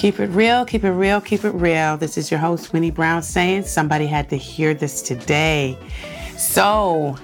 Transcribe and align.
Keep 0.00 0.18
it 0.18 0.28
real, 0.28 0.64
keep 0.64 0.82
it 0.82 0.92
real, 0.92 1.20
keep 1.20 1.44
it 1.44 1.50
real. 1.50 1.98
This 1.98 2.16
is 2.16 2.30
your 2.30 2.40
host, 2.40 2.72
Winnie 2.72 2.90
Brown, 2.90 3.22
saying 3.22 3.64
somebody 3.64 4.06
had 4.06 4.30
to 4.30 4.36
hear 4.36 4.72
this 4.72 5.02
today. 5.02 5.76
So 6.38 7.18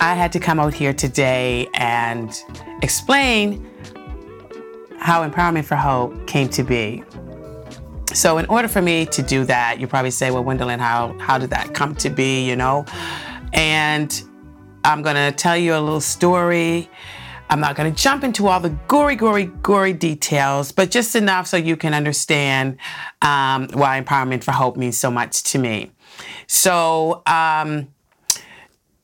I 0.00 0.14
had 0.14 0.32
to 0.32 0.40
come 0.40 0.58
out 0.58 0.74
here 0.74 0.92
today 0.92 1.68
and 1.74 2.36
explain 2.82 3.70
how 4.98 5.24
Empowerment 5.24 5.64
for 5.64 5.76
Hope 5.76 6.26
came 6.26 6.48
to 6.48 6.64
be. 6.64 7.04
So, 8.14 8.38
in 8.38 8.46
order 8.46 8.66
for 8.66 8.82
me 8.82 9.06
to 9.06 9.22
do 9.22 9.44
that, 9.44 9.78
you 9.78 9.86
probably 9.86 10.10
say, 10.10 10.32
well, 10.32 10.42
Wyndolyn, 10.42 10.80
how, 10.80 11.16
how 11.20 11.38
did 11.38 11.50
that 11.50 11.72
come 11.72 11.94
to 11.94 12.10
be, 12.10 12.44
you 12.44 12.56
know? 12.56 12.84
And 13.52 14.20
I'm 14.82 15.04
to 15.04 15.30
tell 15.30 15.56
you 15.56 15.72
a 15.72 15.78
little 15.78 16.00
story 16.00 16.90
I'm 17.50 17.60
not 17.60 17.76
going 17.76 17.92
to 17.92 18.02
jump 18.02 18.24
into 18.24 18.46
all 18.46 18.60
the 18.60 18.76
gory, 18.88 19.16
gory, 19.16 19.46
gory 19.62 19.94
details, 19.94 20.70
but 20.70 20.90
just 20.90 21.16
enough 21.16 21.46
so 21.46 21.56
you 21.56 21.76
can 21.76 21.94
understand 21.94 22.76
um, 23.22 23.68
why 23.72 24.00
Empowerment 24.00 24.44
for 24.44 24.52
Hope 24.52 24.76
means 24.76 24.98
so 24.98 25.10
much 25.10 25.42
to 25.44 25.58
me. 25.58 25.90
So, 26.46 27.22
um, 27.26 27.88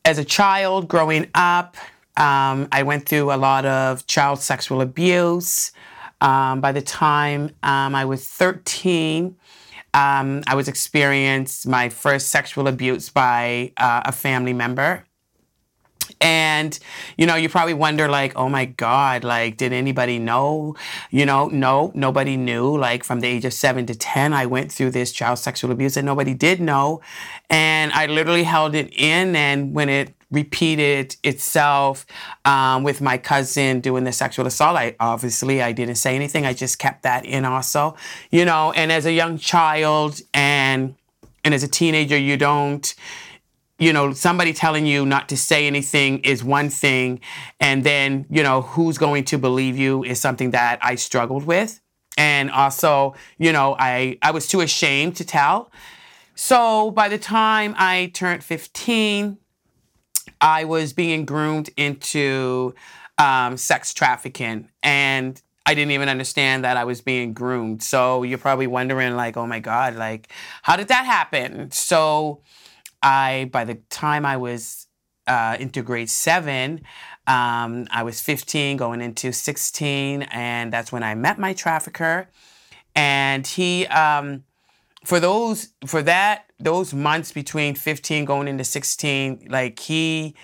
as 0.04 0.18
a 0.18 0.24
child 0.24 0.88
growing 0.88 1.30
up, 1.34 1.76
um, 2.16 2.68
I 2.70 2.82
went 2.82 3.08
through 3.08 3.32
a 3.32 3.36
lot 3.36 3.64
of 3.64 4.06
child 4.06 4.40
sexual 4.40 4.82
abuse. 4.82 5.72
Um, 6.20 6.60
by 6.60 6.72
the 6.72 6.82
time 6.82 7.50
um, 7.62 7.94
I 7.94 8.04
was 8.04 8.28
13, 8.28 9.34
um, 9.94 10.42
I 10.46 10.54
was 10.54 10.68
experienced 10.68 11.66
my 11.66 11.88
first 11.88 12.28
sexual 12.28 12.68
abuse 12.68 13.08
by 13.08 13.72
uh, 13.78 14.02
a 14.04 14.12
family 14.12 14.52
member. 14.52 15.06
And, 16.20 16.78
you 17.16 17.26
know, 17.26 17.34
you 17.34 17.48
probably 17.48 17.74
wonder, 17.74 18.08
like, 18.08 18.36
oh 18.36 18.48
my 18.48 18.64
God, 18.64 19.24
like, 19.24 19.56
did 19.56 19.72
anybody 19.72 20.18
know? 20.18 20.76
You 21.10 21.26
know, 21.26 21.48
no, 21.48 21.92
nobody 21.94 22.36
knew. 22.36 22.76
Like, 22.76 23.04
from 23.04 23.20
the 23.20 23.28
age 23.28 23.44
of 23.44 23.52
seven 23.52 23.86
to 23.86 23.94
10, 23.94 24.32
I 24.32 24.46
went 24.46 24.72
through 24.72 24.90
this 24.90 25.12
child 25.12 25.38
sexual 25.38 25.70
abuse 25.70 25.96
and 25.96 26.06
nobody 26.06 26.34
did 26.34 26.60
know. 26.60 27.00
And 27.50 27.92
I 27.92 28.06
literally 28.06 28.44
held 28.44 28.74
it 28.74 28.92
in. 28.92 29.36
And 29.36 29.74
when 29.74 29.88
it 29.88 30.14
repeated 30.30 31.16
itself 31.22 32.04
um, 32.44 32.82
with 32.82 33.00
my 33.00 33.16
cousin 33.16 33.80
doing 33.80 34.04
the 34.04 34.12
sexual 34.12 34.46
assault, 34.46 34.76
I 34.76 34.96
obviously 35.00 35.62
I 35.62 35.72
didn't 35.72 35.96
say 35.96 36.14
anything. 36.14 36.44
I 36.44 36.52
just 36.52 36.78
kept 36.78 37.02
that 37.04 37.24
in 37.24 37.44
also, 37.44 37.96
you 38.30 38.44
know, 38.44 38.72
and 38.72 38.90
as 38.90 39.06
a 39.06 39.12
young 39.12 39.38
child 39.38 40.20
and, 40.34 40.94
and 41.44 41.54
as 41.54 41.62
a 41.62 41.68
teenager, 41.68 42.18
you 42.18 42.36
don't, 42.36 42.94
you 43.78 43.92
know, 43.92 44.12
somebody 44.12 44.52
telling 44.52 44.86
you 44.86 45.04
not 45.04 45.28
to 45.30 45.36
say 45.36 45.66
anything 45.66 46.20
is 46.20 46.44
one 46.44 46.70
thing. 46.70 47.20
And 47.60 47.82
then, 47.84 48.26
you 48.30 48.42
know, 48.42 48.62
who's 48.62 48.98
going 48.98 49.24
to 49.24 49.38
believe 49.38 49.76
you 49.76 50.04
is 50.04 50.20
something 50.20 50.52
that 50.52 50.78
I 50.80 50.94
struggled 50.94 51.44
with. 51.44 51.80
And 52.16 52.50
also, 52.50 53.14
you 53.38 53.52
know, 53.52 53.74
I, 53.78 54.18
I 54.22 54.30
was 54.30 54.46
too 54.46 54.60
ashamed 54.60 55.16
to 55.16 55.24
tell. 55.24 55.72
So 56.36 56.90
by 56.92 57.08
the 57.08 57.18
time 57.18 57.74
I 57.76 58.12
turned 58.14 58.44
15, 58.44 59.38
I 60.40 60.64
was 60.64 60.92
being 60.92 61.24
groomed 61.24 61.70
into 61.76 62.74
um, 63.18 63.56
sex 63.56 63.92
trafficking. 63.92 64.68
And 64.82 65.40
I 65.66 65.74
didn't 65.74 65.92
even 65.92 66.08
understand 66.08 66.64
that 66.64 66.76
I 66.76 66.84
was 66.84 67.00
being 67.00 67.32
groomed. 67.32 67.82
So 67.82 68.22
you're 68.22 68.38
probably 68.38 68.66
wondering, 68.66 69.16
like, 69.16 69.36
oh 69.36 69.46
my 69.46 69.60
God, 69.60 69.96
like, 69.96 70.28
how 70.62 70.76
did 70.76 70.88
that 70.88 71.06
happen? 71.06 71.70
So, 71.70 72.42
I, 73.04 73.50
by 73.52 73.64
the 73.64 73.74
time 73.90 74.24
I 74.24 74.38
was 74.38 74.88
uh, 75.26 75.56
into 75.60 75.82
grade 75.82 76.10
seven, 76.10 76.80
um, 77.26 77.86
I 77.90 78.02
was 78.02 78.20
15, 78.20 78.76
going 78.76 79.00
into 79.00 79.32
16, 79.32 80.22
and 80.22 80.72
that's 80.72 80.90
when 80.90 81.02
I 81.02 81.14
met 81.14 81.38
my 81.38 81.52
trafficker. 81.52 82.28
And 82.96 83.46
he, 83.46 83.86
um, 83.86 84.44
for 85.04 85.20
those, 85.20 85.68
for 85.86 86.02
that, 86.02 86.46
those 86.58 86.94
months 86.94 87.30
between 87.30 87.74
15 87.74 88.24
going 88.24 88.48
into 88.48 88.64
16, 88.64 89.48
like 89.50 89.78
he 89.78 90.34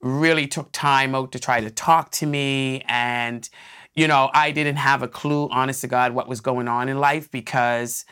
really 0.00 0.46
took 0.46 0.70
time 0.72 1.14
out 1.14 1.32
to 1.32 1.38
try 1.38 1.60
to 1.60 1.70
talk 1.70 2.10
to 2.12 2.26
me. 2.26 2.82
And, 2.86 3.48
you 3.94 4.08
know, 4.08 4.30
I 4.32 4.52
didn't 4.52 4.76
have 4.76 5.02
a 5.02 5.08
clue, 5.08 5.48
honest 5.50 5.82
to 5.82 5.86
God, 5.86 6.12
what 6.12 6.28
was 6.28 6.40
going 6.40 6.68
on 6.68 6.88
in 6.88 6.98
life 6.98 7.30
because 7.30 8.06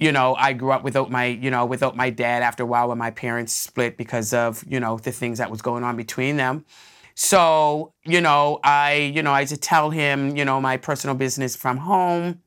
you 0.00 0.10
know, 0.12 0.34
I 0.34 0.54
grew 0.54 0.72
up 0.72 0.82
without 0.82 1.10
my, 1.10 1.26
you 1.26 1.50
know, 1.50 1.66
without 1.66 1.94
my 1.94 2.08
dad 2.08 2.42
after 2.42 2.62
a 2.62 2.66
while 2.66 2.88
when 2.88 2.96
my 2.96 3.10
parents 3.10 3.52
split 3.52 3.98
because 3.98 4.32
of, 4.32 4.64
you 4.66 4.80
know, 4.80 4.96
the 4.96 5.12
things 5.12 5.38
that 5.38 5.50
was 5.50 5.60
going 5.60 5.84
on 5.84 5.96
between 5.96 6.38
them. 6.38 6.64
So, 7.14 7.92
you 8.04 8.22
know, 8.22 8.60
I, 8.64 8.94
you 9.14 9.22
know, 9.22 9.32
I 9.32 9.40
had 9.40 9.48
to 9.48 9.58
tell 9.58 9.90
him, 9.90 10.36
you 10.36 10.44
know, 10.46 10.58
my 10.58 10.78
personal 10.78 11.14
business 11.14 11.54
from 11.54 11.76
home. 11.76 12.40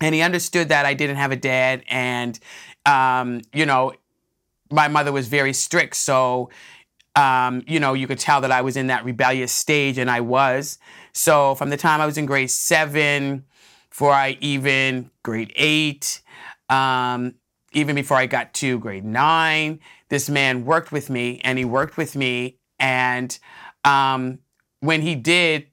And 0.00 0.14
he 0.14 0.20
understood 0.20 0.70
that 0.70 0.84
I 0.84 0.94
didn't 0.94 1.16
have 1.16 1.30
a 1.30 1.36
dad. 1.36 1.84
And, 1.88 2.36
um, 2.84 3.42
you 3.52 3.66
know, 3.66 3.92
my 4.72 4.88
mother 4.88 5.12
was 5.12 5.28
very 5.28 5.52
strict. 5.52 5.94
So, 5.94 6.50
um, 7.14 7.62
you 7.68 7.78
know, 7.78 7.94
you 7.94 8.08
could 8.08 8.18
tell 8.18 8.40
that 8.40 8.50
I 8.50 8.62
was 8.62 8.76
in 8.76 8.88
that 8.88 9.04
rebellious 9.04 9.52
stage, 9.52 9.98
and 9.98 10.10
I 10.10 10.20
was. 10.20 10.78
So, 11.12 11.54
from 11.56 11.70
the 11.70 11.76
time 11.76 12.00
I 12.00 12.06
was 12.06 12.16
in 12.16 12.24
grade 12.24 12.50
seven, 12.50 13.44
before 13.90 14.12
I 14.12 14.38
even 14.40 15.10
grade 15.22 15.52
eight, 15.56 16.22
um, 16.70 17.34
even 17.72 17.94
before 17.94 18.16
I 18.16 18.26
got 18.26 18.54
to 18.54 18.78
grade 18.78 19.04
nine, 19.04 19.80
this 20.08 20.30
man 20.30 20.64
worked 20.64 20.92
with 20.92 21.10
me 21.10 21.40
and 21.44 21.58
he 21.58 21.64
worked 21.64 21.96
with 21.96 22.16
me. 22.16 22.58
And 22.78 23.36
um, 23.84 24.38
when 24.80 25.02
he 25.02 25.14
did, 25.14 25.66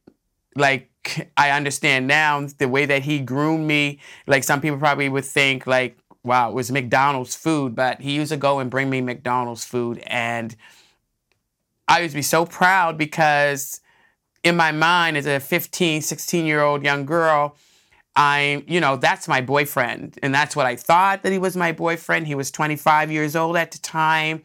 like, 0.55 0.91
I 1.37 1.51
understand 1.51 2.07
now 2.07 2.45
the 2.57 2.67
way 2.67 2.85
that 2.85 3.03
he 3.03 3.19
groomed 3.19 3.65
me. 3.65 3.99
Like, 4.25 4.43
some 4.43 4.59
people 4.59 4.77
probably 4.77 5.07
would 5.07 5.23
think, 5.23 5.65
like, 5.65 5.97
wow, 6.23 6.49
it 6.49 6.53
was 6.53 6.71
McDonald's 6.71 7.35
food, 7.35 7.75
but 7.75 8.01
he 8.01 8.11
used 8.11 8.31
to 8.31 8.37
go 8.37 8.59
and 8.59 8.69
bring 8.69 8.89
me 8.89 8.99
McDonald's 8.99 9.63
food. 9.63 10.03
And 10.05 10.55
I 11.87 12.01
used 12.01 12.11
to 12.11 12.17
be 12.17 12.23
so 12.23 12.45
proud 12.45 12.97
because 12.97 13.79
in 14.43 14.57
my 14.57 14.71
mind, 14.71 15.15
as 15.15 15.25
a 15.25 15.39
15, 15.39 16.01
16 16.01 16.45
year 16.45 16.61
old 16.61 16.83
young 16.83 17.05
girl, 17.05 17.55
I, 18.17 18.63
you 18.67 18.81
know, 18.81 18.95
that's 18.95 19.28
my 19.28 19.41
boyfriend. 19.41 20.17
And 20.23 20.33
that's 20.33 20.55
what 20.55 20.66
I 20.66 20.75
thought 20.75 21.22
that 21.22 21.31
he 21.31 21.38
was 21.38 21.55
my 21.55 21.72
boyfriend. 21.72 22.25
He 22.25 22.33
was 22.33 22.50
25 22.50 23.11
years 23.11 23.35
old 23.35 23.55
at 23.55 23.72
the 23.72 23.78
time. 23.78 24.41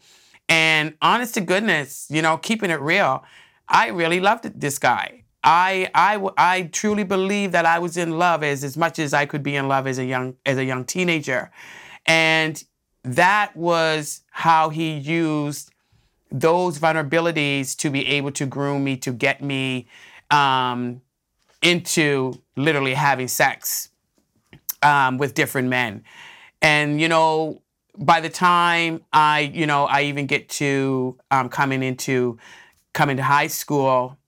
And 0.46 0.94
honest 1.00 1.34
to 1.34 1.40
goodness, 1.40 2.06
you 2.10 2.20
know, 2.20 2.36
keeping 2.36 2.70
it 2.70 2.80
real, 2.82 3.24
I 3.66 3.88
really 3.88 4.20
loved 4.20 4.60
this 4.60 4.78
guy. 4.78 5.24
I, 5.42 5.90
I, 5.94 6.22
I 6.36 6.62
truly 6.64 7.02
believe 7.02 7.52
that 7.52 7.64
I 7.64 7.78
was 7.78 7.96
in 7.96 8.18
love 8.18 8.42
as, 8.44 8.62
as 8.62 8.76
much 8.76 8.98
as 8.98 9.14
I 9.14 9.24
could 9.24 9.42
be 9.42 9.56
in 9.56 9.68
love 9.68 9.86
as 9.86 9.98
a 9.98 10.04
young, 10.04 10.36
as 10.44 10.58
a 10.58 10.64
young 10.64 10.84
teenager. 10.84 11.50
And 12.04 12.62
that 13.04 13.56
was 13.56 14.20
how 14.30 14.68
he 14.68 14.98
used 14.98 15.72
those 16.30 16.78
vulnerabilities 16.78 17.74
to 17.78 17.88
be 17.88 18.06
able 18.06 18.32
to 18.32 18.44
groom 18.44 18.84
me, 18.84 18.98
to 18.98 19.12
get 19.12 19.42
me 19.42 19.88
um, 20.30 21.00
into 21.62 22.34
literally 22.56 22.94
having 22.94 23.28
sex 23.28 23.88
um, 24.82 25.18
with 25.18 25.34
different 25.34 25.68
men. 25.68 26.04
And, 26.60 27.00
you 27.00 27.08
know, 27.08 27.62
by 27.96 28.20
the 28.20 28.28
time 28.28 29.02
I, 29.12 29.40
you 29.54 29.66
know, 29.66 29.84
I 29.84 30.02
even 30.02 30.26
get 30.26 30.48
to 30.50 31.18
um, 31.30 31.48
coming 31.48 31.82
into 31.82 32.38
coming 32.92 33.16
to 33.16 33.22
high 33.22 33.46
school, 33.46 34.18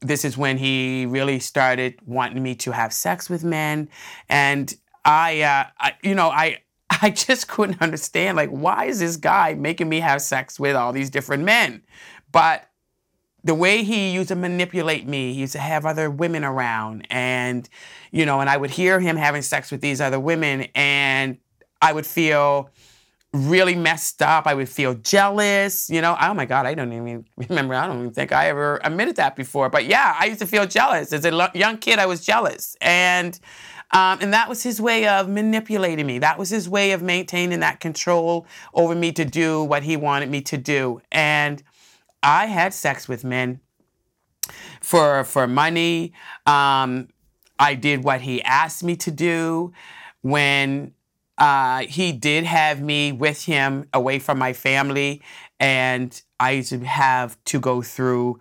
this 0.00 0.24
is 0.24 0.36
when 0.36 0.58
he 0.58 1.06
really 1.06 1.40
started 1.40 1.98
wanting 2.04 2.42
me 2.42 2.54
to 2.56 2.72
have 2.72 2.92
sex 2.92 3.30
with 3.30 3.44
men, 3.44 3.88
and 4.28 4.74
I, 5.04 5.42
uh, 5.42 5.64
I 5.78 5.92
you 6.02 6.14
know, 6.14 6.28
I 6.28 6.60
I 7.02 7.10
just 7.10 7.48
couldn't 7.48 7.80
understand 7.82 8.36
like 8.36 8.50
why 8.50 8.84
is 8.86 9.00
this 9.00 9.16
guy 9.16 9.54
making 9.54 9.88
me 9.88 10.00
have 10.00 10.22
sex 10.22 10.60
with 10.60 10.76
all 10.76 10.92
these 10.92 11.10
different 11.10 11.44
men, 11.44 11.82
but 12.32 12.68
the 13.46 13.54
way 13.54 13.84
he 13.84 14.10
used 14.10 14.28
to 14.28 14.34
manipulate 14.34 15.06
me, 15.06 15.32
he 15.32 15.40
used 15.40 15.52
to 15.52 15.60
have 15.60 15.86
other 15.86 16.10
women 16.10 16.42
around, 16.42 17.06
and 17.10 17.68
you 18.10 18.26
know, 18.26 18.40
and 18.40 18.50
I 18.50 18.56
would 18.56 18.70
hear 18.70 18.98
him 18.98 19.16
having 19.16 19.42
sex 19.42 19.70
with 19.70 19.80
these 19.80 20.00
other 20.00 20.18
women, 20.18 20.66
and 20.74 21.38
I 21.80 21.92
would 21.92 22.06
feel 22.06 22.70
really 23.32 23.76
messed 23.76 24.20
up. 24.20 24.48
I 24.48 24.54
would 24.54 24.68
feel 24.68 24.94
jealous. 24.94 25.88
You 25.88 26.00
know, 26.00 26.16
oh 26.20 26.34
my 26.34 26.44
God, 26.44 26.66
I 26.66 26.74
don't 26.74 26.92
even 26.92 27.24
remember. 27.48 27.74
I 27.74 27.86
don't 27.86 28.00
even 28.00 28.10
think 28.10 28.32
I 28.32 28.48
ever 28.48 28.80
admitted 28.82 29.14
that 29.16 29.36
before. 29.36 29.70
But 29.70 29.84
yeah, 29.84 30.16
I 30.18 30.24
used 30.24 30.40
to 30.40 30.46
feel 30.46 30.66
jealous 30.66 31.12
as 31.12 31.24
a 31.24 31.50
young 31.54 31.78
kid. 31.78 32.00
I 32.00 32.06
was 32.06 32.26
jealous, 32.26 32.76
and 32.80 33.38
um, 33.92 34.18
and 34.20 34.32
that 34.32 34.48
was 34.48 34.64
his 34.64 34.80
way 34.80 35.06
of 35.06 35.28
manipulating 35.28 36.04
me. 36.04 36.18
That 36.18 36.36
was 36.36 36.50
his 36.50 36.68
way 36.68 36.90
of 36.90 37.00
maintaining 37.00 37.60
that 37.60 37.78
control 37.78 38.44
over 38.74 38.96
me 38.96 39.12
to 39.12 39.24
do 39.24 39.62
what 39.62 39.84
he 39.84 39.96
wanted 39.96 40.30
me 40.30 40.40
to 40.42 40.56
do, 40.56 41.00
and 41.12 41.62
I 42.26 42.46
had 42.46 42.74
sex 42.74 43.08
with 43.08 43.24
men 43.24 43.60
for 44.82 45.24
for 45.24 45.46
money. 45.46 46.12
Um, 46.46 47.08
I 47.58 47.74
did 47.74 48.04
what 48.04 48.20
he 48.22 48.42
asked 48.42 48.84
me 48.84 48.96
to 48.96 49.10
do. 49.10 49.72
When 50.22 50.92
uh, 51.38 51.80
he 51.86 52.12
did 52.12 52.44
have 52.44 52.82
me 52.82 53.12
with 53.12 53.44
him 53.44 53.88
away 53.94 54.18
from 54.18 54.38
my 54.38 54.52
family, 54.52 55.22
and 55.60 56.20
I 56.40 56.52
used 56.52 56.70
to 56.70 56.80
have 56.80 57.42
to 57.46 57.60
go 57.60 57.82
through 57.82 58.40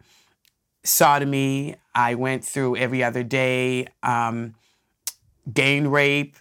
sodomy. 0.83 1.75
I 1.93 2.15
went 2.15 2.43
through 2.43 2.77
every 2.77 3.03
other 3.03 3.23
day, 3.23 3.87
um, 4.03 4.55
gang 5.53 5.89
rape, 5.89 6.37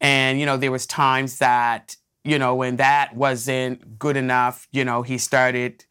And, 0.00 0.40
you 0.40 0.46
know, 0.46 0.56
there 0.56 0.72
was 0.72 0.86
times 0.86 1.38
that, 1.38 1.96
you 2.24 2.38
know, 2.38 2.54
when 2.54 2.76
that 2.76 3.14
wasn't 3.14 3.98
good 3.98 4.16
enough, 4.16 4.66
you 4.72 4.84
know, 4.84 5.02
he 5.02 5.18
started 5.18 5.84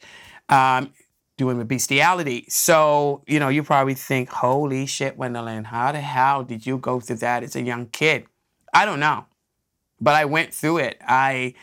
um, 0.50 0.94
doing 1.38 1.58
the 1.58 1.66
bestiality. 1.66 2.46
So, 2.50 3.24
you 3.28 3.40
know, 3.40 3.50
you 3.50 3.64
probably 3.64 3.94
think, 3.94 4.30
holy 4.30 4.86
shit, 4.86 5.18
Wyndolyn, 5.18 5.66
how 5.66 5.92
the 5.92 6.02
hell 6.02 6.44
did 6.44 6.66
you 6.66 6.78
go 6.78 7.00
through 7.00 7.18
that 7.18 7.44
as 7.44 7.56
a 7.56 7.62
young 7.62 7.88
kid? 7.88 8.26
I 8.74 8.86
don't 8.86 9.00
know. 9.00 9.26
But 10.02 10.16
I 10.16 10.26
went 10.26 10.54
through 10.54 10.80
it. 10.80 11.02
I 11.06 11.54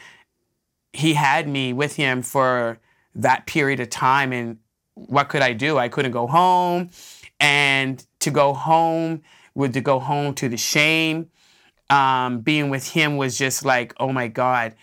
he 0.92 1.12
had 1.14 1.46
me 1.46 1.74
with 1.74 1.96
him 1.96 2.22
for 2.22 2.78
that 3.14 3.46
period 3.46 3.80
of 3.80 3.90
time 3.90 4.32
and 4.32 4.58
what 4.94 5.28
could 5.28 5.42
I 5.42 5.52
do? 5.52 5.76
I 5.76 5.88
couldn't 5.88 6.12
go 6.12 6.26
home. 6.26 6.90
And 7.38 8.04
to 8.20 8.30
go 8.30 8.54
home 8.54 9.22
would 9.54 9.74
to 9.74 9.80
go 9.82 10.00
home 10.00 10.34
to 10.34 10.48
the 10.48 10.56
shame. 10.56 11.30
Um, 11.90 12.40
being 12.40 12.70
with 12.70 12.88
him 12.88 13.16
was 13.16 13.36
just 13.38 13.64
like, 13.64 13.94
oh 13.98 14.12
my 14.12 14.28
God. 14.28 14.74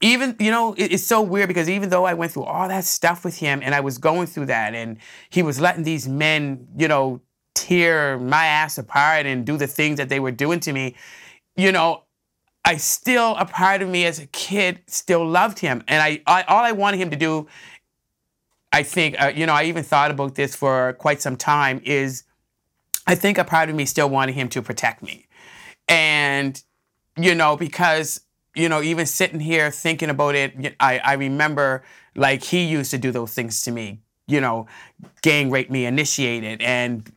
Even, 0.00 0.36
you 0.38 0.50
know, 0.50 0.74
it, 0.74 0.92
it's 0.92 1.04
so 1.04 1.20
weird 1.20 1.48
because 1.48 1.68
even 1.68 1.88
though 1.88 2.04
I 2.04 2.14
went 2.14 2.32
through 2.32 2.44
all 2.44 2.68
that 2.68 2.84
stuff 2.84 3.24
with 3.24 3.38
him 3.38 3.60
and 3.62 3.74
I 3.74 3.80
was 3.80 3.98
going 3.98 4.26
through 4.26 4.46
that 4.46 4.74
and 4.74 4.98
he 5.30 5.42
was 5.42 5.60
letting 5.60 5.82
these 5.82 6.08
men, 6.08 6.68
you 6.76 6.88
know, 6.88 7.20
tear 7.54 8.18
my 8.18 8.46
ass 8.46 8.78
apart 8.78 9.26
and 9.26 9.44
do 9.44 9.56
the 9.56 9.66
things 9.66 9.96
that 9.98 10.08
they 10.08 10.20
were 10.20 10.30
doing 10.30 10.60
to 10.60 10.72
me, 10.72 10.94
you 11.56 11.72
know, 11.72 12.04
I 12.64 12.76
still, 12.76 13.34
a 13.36 13.44
part 13.44 13.82
of 13.82 13.88
me 13.88 14.04
as 14.04 14.18
a 14.18 14.26
kid 14.26 14.80
still 14.86 15.26
loved 15.26 15.58
him. 15.58 15.82
And 15.88 16.02
I, 16.02 16.22
I 16.26 16.42
all 16.42 16.62
I 16.62 16.72
wanted 16.72 16.98
him 17.00 17.10
to 17.10 17.16
do, 17.16 17.48
I 18.72 18.82
think, 18.82 19.20
uh, 19.20 19.32
you 19.34 19.46
know, 19.46 19.54
I 19.54 19.64
even 19.64 19.82
thought 19.82 20.10
about 20.10 20.34
this 20.34 20.54
for 20.54 20.92
quite 20.94 21.22
some 21.22 21.36
time, 21.36 21.80
is 21.84 22.24
I 23.06 23.14
think 23.14 23.38
a 23.38 23.44
part 23.44 23.70
of 23.70 23.74
me 23.74 23.86
still 23.86 24.10
wanted 24.10 24.34
him 24.34 24.48
to 24.50 24.62
protect 24.62 25.02
me. 25.02 25.26
And, 25.88 26.62
you 27.16 27.34
know, 27.34 27.56
because, 27.56 28.20
you 28.54 28.68
know, 28.68 28.82
even 28.82 29.06
sitting 29.06 29.40
here 29.40 29.70
thinking 29.70 30.10
about 30.10 30.34
it, 30.34 30.76
I, 30.80 30.98
I 30.98 31.12
remember 31.14 31.84
like 32.14 32.42
he 32.42 32.64
used 32.64 32.90
to 32.90 32.98
do 32.98 33.12
those 33.12 33.32
things 33.32 33.62
to 33.62 33.70
me, 33.70 34.00
you 34.26 34.40
know, 34.40 34.66
gang 35.22 35.50
rape 35.50 35.70
me, 35.70 35.86
initiate 35.86 36.44
it, 36.44 36.60
and 36.60 37.10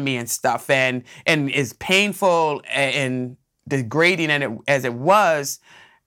me 0.00 0.16
and 0.16 0.28
stuff. 0.28 0.70
And, 0.70 1.04
and 1.26 1.50
is 1.50 1.72
painful 1.74 2.62
and, 2.68 3.36
degrading 3.68 4.30
and 4.30 4.44
it, 4.44 4.50
as 4.68 4.84
it 4.84 4.94
was, 4.94 5.60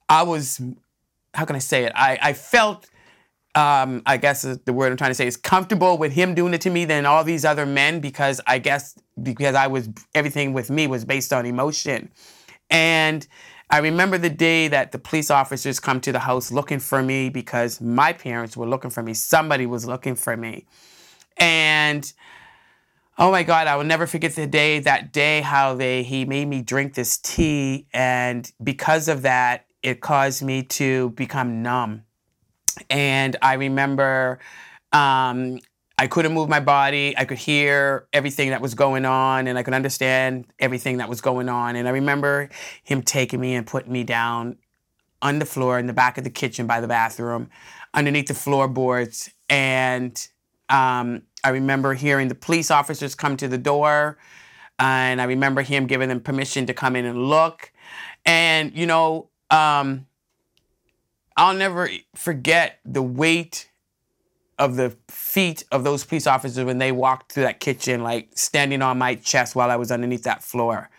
I 0.07 0.23
was, 0.23 0.61
how 1.33 1.45
can 1.45 1.55
I 1.55 1.59
say 1.59 1.83
it? 1.83 1.91
I, 1.95 2.17
I 2.21 2.33
felt, 2.33 2.89
um, 3.55 4.01
I 4.05 4.17
guess 4.17 4.43
the 4.43 4.73
word 4.73 4.91
I'm 4.91 4.97
trying 4.97 5.11
to 5.11 5.15
say 5.15 5.27
is 5.27 5.37
comfortable 5.37 5.97
with 5.97 6.13
him 6.13 6.33
doing 6.33 6.53
it 6.53 6.61
to 6.61 6.69
me 6.69 6.85
than 6.85 7.05
all 7.05 7.23
these 7.23 7.45
other 7.45 7.65
men 7.65 7.99
because 7.99 8.39
I 8.47 8.59
guess 8.59 8.97
because 9.21 9.55
I 9.55 9.67
was, 9.67 9.89
everything 10.15 10.53
with 10.53 10.69
me 10.69 10.87
was 10.87 11.03
based 11.03 11.33
on 11.33 11.45
emotion. 11.45 12.11
And 12.69 13.27
I 13.69 13.79
remember 13.79 14.17
the 14.17 14.29
day 14.29 14.67
that 14.67 14.91
the 14.91 14.99
police 14.99 15.29
officers 15.29 15.79
come 15.79 16.01
to 16.01 16.11
the 16.11 16.19
house 16.19 16.51
looking 16.51 16.79
for 16.79 17.03
me 17.03 17.29
because 17.29 17.79
my 17.79 18.13
parents 18.13 18.57
were 18.57 18.67
looking 18.67 18.89
for 18.89 19.03
me. 19.03 19.13
Somebody 19.13 19.65
was 19.65 19.85
looking 19.85 20.15
for 20.15 20.35
me. 20.35 20.65
And 21.37 22.11
Oh 23.21 23.31
my 23.31 23.43
God, 23.43 23.67
I 23.67 23.75
will 23.75 23.83
never 23.83 24.07
forget 24.07 24.33
the 24.35 24.47
day, 24.47 24.79
that 24.79 25.11
day, 25.11 25.41
how 25.41 25.75
they 25.75 26.03
he 26.03 26.23
made 26.23 26.47
me 26.47 26.61
drink 26.61 26.93
this 26.93 27.17
tea. 27.17 27.85
And 27.93 28.49
because 28.63 29.09
of 29.09 29.23
that, 29.23 29.65
it 29.83 29.99
caused 29.99 30.41
me 30.41 30.63
to 30.63 31.09
become 31.09 31.61
numb. 31.61 32.03
And 32.89 33.35
I 33.41 33.55
remember 33.55 34.39
um, 34.93 35.59
I 35.99 36.07
couldn't 36.07 36.33
move 36.33 36.47
my 36.47 36.61
body. 36.61 37.13
I 37.17 37.25
could 37.25 37.37
hear 37.37 38.07
everything 38.13 38.51
that 38.51 38.61
was 38.61 38.73
going 38.73 39.03
on 39.03 39.47
and 39.47 39.57
I 39.57 39.63
could 39.63 39.73
understand 39.73 40.45
everything 40.57 40.97
that 40.97 41.09
was 41.09 41.19
going 41.19 41.49
on. 41.49 41.75
And 41.75 41.89
I 41.89 41.91
remember 41.91 42.49
him 42.83 43.01
taking 43.01 43.41
me 43.41 43.53
and 43.53 43.67
putting 43.67 43.91
me 43.91 44.05
down 44.05 44.55
on 45.21 45.39
the 45.39 45.45
floor 45.45 45.77
in 45.77 45.87
the 45.87 45.93
back 45.93 46.17
of 46.17 46.23
the 46.23 46.29
kitchen 46.29 46.67
by 46.67 46.79
the 46.79 46.87
bathroom, 46.87 47.49
underneath 47.93 48.29
the 48.29 48.33
floorboards. 48.33 49.29
And 49.49 50.25
um, 50.69 51.23
I 51.43 51.49
remember 51.49 51.93
hearing 51.95 52.29
the 52.29 52.35
police 52.35 52.71
officers 52.71 53.13
come 53.13 53.35
to 53.35 53.49
the 53.49 53.57
door, 53.57 54.17
and 54.79 55.19
I 55.21 55.25
remember 55.25 55.63
him 55.63 55.85
giving 55.85 56.07
them 56.07 56.21
permission 56.21 56.65
to 56.67 56.73
come 56.73 56.95
in 56.95 57.03
and 57.03 57.27
look. 57.27 57.73
And, 58.25 58.73
you 58.73 58.85
know, 58.85 59.27
um, 59.49 60.07
I'll 61.35 61.55
never 61.55 61.89
forget 62.15 62.79
the 62.85 63.01
weight 63.01 63.69
of 64.57 64.75
the 64.75 64.95
feet 65.29 65.63
of 65.71 65.83
those 65.83 66.03
police 66.03 66.25
officers 66.25 66.65
when 66.65 66.79
they 66.79 66.91
walked 66.91 67.31
through 67.31 67.43
that 67.43 67.59
kitchen, 67.59 68.01
like 68.01 68.29
standing 68.33 68.81
on 68.81 68.97
my 68.97 69.13
chest 69.13 69.55
while 69.55 69.69
I 69.69 69.75
was 69.75 69.91
underneath 69.91 70.23
that 70.23 70.43
floor. 70.43 70.89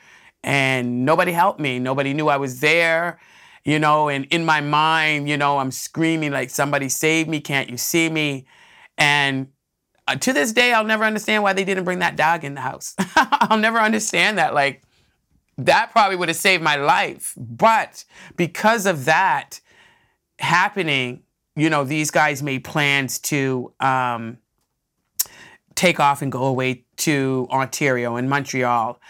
And 0.45 1.05
nobody 1.05 1.33
helped 1.33 1.59
me. 1.59 1.81
Nobody 1.81 2.15
knew 2.15 2.29
I 2.29 2.37
was 2.37 2.61
there, 2.61 3.19
you 3.65 3.81
know, 3.81 4.09
and 4.09 4.27
in 4.27 4.45
my 4.45 4.61
mind, 4.61 5.29
you 5.29 5.37
know, 5.37 5.59
I'm 5.59 5.73
screaming 5.73 6.31
like, 6.31 6.49
somebody 6.49 6.89
save 6.89 7.27
me, 7.27 7.41
can't 7.41 7.69
you 7.69 7.77
see 7.77 8.09
me? 8.09 8.47
And 8.97 9.49
uh, 10.07 10.15
to 10.15 10.33
this 10.33 10.53
day, 10.53 10.73
I'll 10.73 10.85
never 10.85 11.03
understand 11.05 11.43
why 11.43 11.53
they 11.53 11.65
didn't 11.65 11.83
bring 11.83 11.99
that 11.99 12.15
dog 12.15 12.45
in 12.45 12.55
the 12.55 12.61
house. 12.61 12.95
I'll 13.17 13.59
never 13.59 13.79
understand 13.79 14.39
that. 14.39 14.55
Like, 14.55 14.85
that 15.59 15.91
probably 15.91 16.15
would 16.15 16.29
have 16.29 16.37
saved 16.37 16.63
my 16.63 16.77
life. 16.77 17.35
But 17.37 18.05
because 18.37 18.87
of 18.87 19.07
that 19.07 19.61
happening, 20.39 21.25
you 21.57 21.71
know, 21.71 21.85
these 21.85 22.11
guys 22.11 22.43
made 22.43 22.65
plans 22.65 23.19
to 23.19 23.73
um, 23.81 24.39
take 25.75 26.01
off 26.01 26.23
and 26.23 26.31
go 26.31 26.45
away 26.45 26.85
to 26.99 27.49
Ontario 27.51 28.17
and 28.17 28.29
Montreal. 28.29 29.01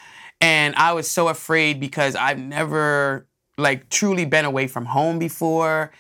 And 0.40 0.74
I 0.76 0.92
was 0.92 1.10
so 1.10 1.28
afraid 1.28 1.80
because 1.80 2.14
I've 2.14 2.38
never 2.38 3.26
like 3.58 3.90
truly 3.90 4.24
been 4.24 4.46
away 4.46 4.66
from 4.66 4.86
home 4.86 5.18
before 5.18 5.92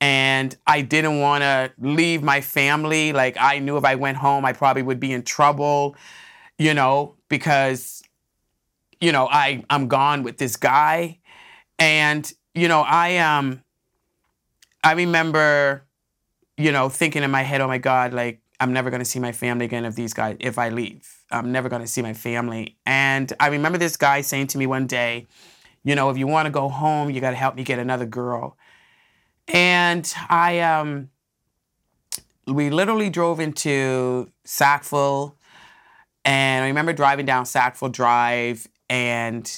and 0.00 0.56
I 0.66 0.82
didn't 0.82 1.18
want 1.20 1.42
to 1.42 1.72
leave 1.78 2.22
my 2.22 2.40
family. 2.40 3.12
Like 3.12 3.36
I 3.38 3.58
knew 3.58 3.76
if 3.76 3.84
I 3.84 3.96
went 3.96 4.16
home, 4.16 4.44
I 4.44 4.52
probably 4.52 4.82
would 4.82 5.00
be 5.00 5.12
in 5.12 5.22
trouble, 5.22 5.96
you 6.58 6.74
know, 6.74 7.16
because 7.28 8.02
you 9.00 9.12
know 9.12 9.28
I 9.28 9.64
I'm 9.70 9.88
gone 9.88 10.22
with 10.22 10.38
this 10.38 10.56
guy, 10.56 11.18
and 11.78 12.30
you 12.54 12.68
know 12.68 12.80
I 12.80 13.18
um 13.18 13.62
I 14.84 14.92
remember, 14.92 15.84
you 16.58 16.72
know, 16.72 16.88
thinking 16.88 17.22
in 17.22 17.30
my 17.30 17.42
head, 17.42 17.60
oh 17.60 17.68
my 17.68 17.78
God, 17.78 18.12
like 18.12 18.40
I'm 18.60 18.72
never 18.72 18.90
gonna 18.90 19.04
see 19.04 19.20
my 19.20 19.32
family 19.32 19.64
again 19.64 19.84
if 19.84 19.94
these 19.94 20.12
guys 20.12 20.36
if 20.40 20.58
I 20.58 20.68
leave. 20.68 21.08
I'm 21.30 21.52
never 21.52 21.68
gonna 21.68 21.86
see 21.86 22.02
my 22.02 22.12
family. 22.12 22.76
And 22.84 23.32
I 23.40 23.46
remember 23.46 23.78
this 23.78 23.96
guy 23.96 24.20
saying 24.20 24.48
to 24.48 24.58
me 24.58 24.66
one 24.66 24.86
day, 24.86 25.28
you 25.84 25.94
know, 25.94 26.10
if 26.10 26.18
you 26.18 26.26
want 26.26 26.46
to 26.46 26.50
go 26.50 26.68
home, 26.68 27.10
you 27.10 27.20
got 27.20 27.30
to 27.30 27.36
help 27.36 27.54
me 27.54 27.64
get 27.64 27.78
another 27.78 28.04
girl. 28.04 28.58
And 29.46 30.12
I, 30.28 30.60
um, 30.60 31.08
we 32.46 32.68
literally 32.70 33.08
drove 33.08 33.40
into 33.40 34.30
Sackville, 34.44 35.36
and 36.24 36.64
I 36.64 36.68
remember 36.68 36.92
driving 36.92 37.24
down 37.24 37.46
Sackville 37.46 37.88
Drive, 37.88 38.66
and 38.90 39.50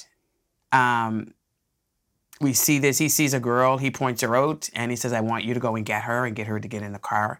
um, 0.71 1.33
we 2.41 2.53
see 2.53 2.79
this. 2.79 2.97
He 2.97 3.09
sees 3.09 3.33
a 3.33 3.39
girl, 3.39 3.77
he 3.77 3.91
points 3.91 4.21
her 4.21 4.35
out, 4.35 4.69
and 4.73 4.91
he 4.91 4.97
says, 4.97 5.13
I 5.13 5.21
want 5.21 5.45
you 5.45 5.53
to 5.53 5.59
go 5.59 5.75
and 5.75 5.85
get 5.85 6.03
her 6.03 6.25
and 6.25 6.35
get 6.35 6.47
her 6.47 6.59
to 6.59 6.67
get 6.67 6.81
in 6.81 6.91
the 6.91 6.99
car. 6.99 7.39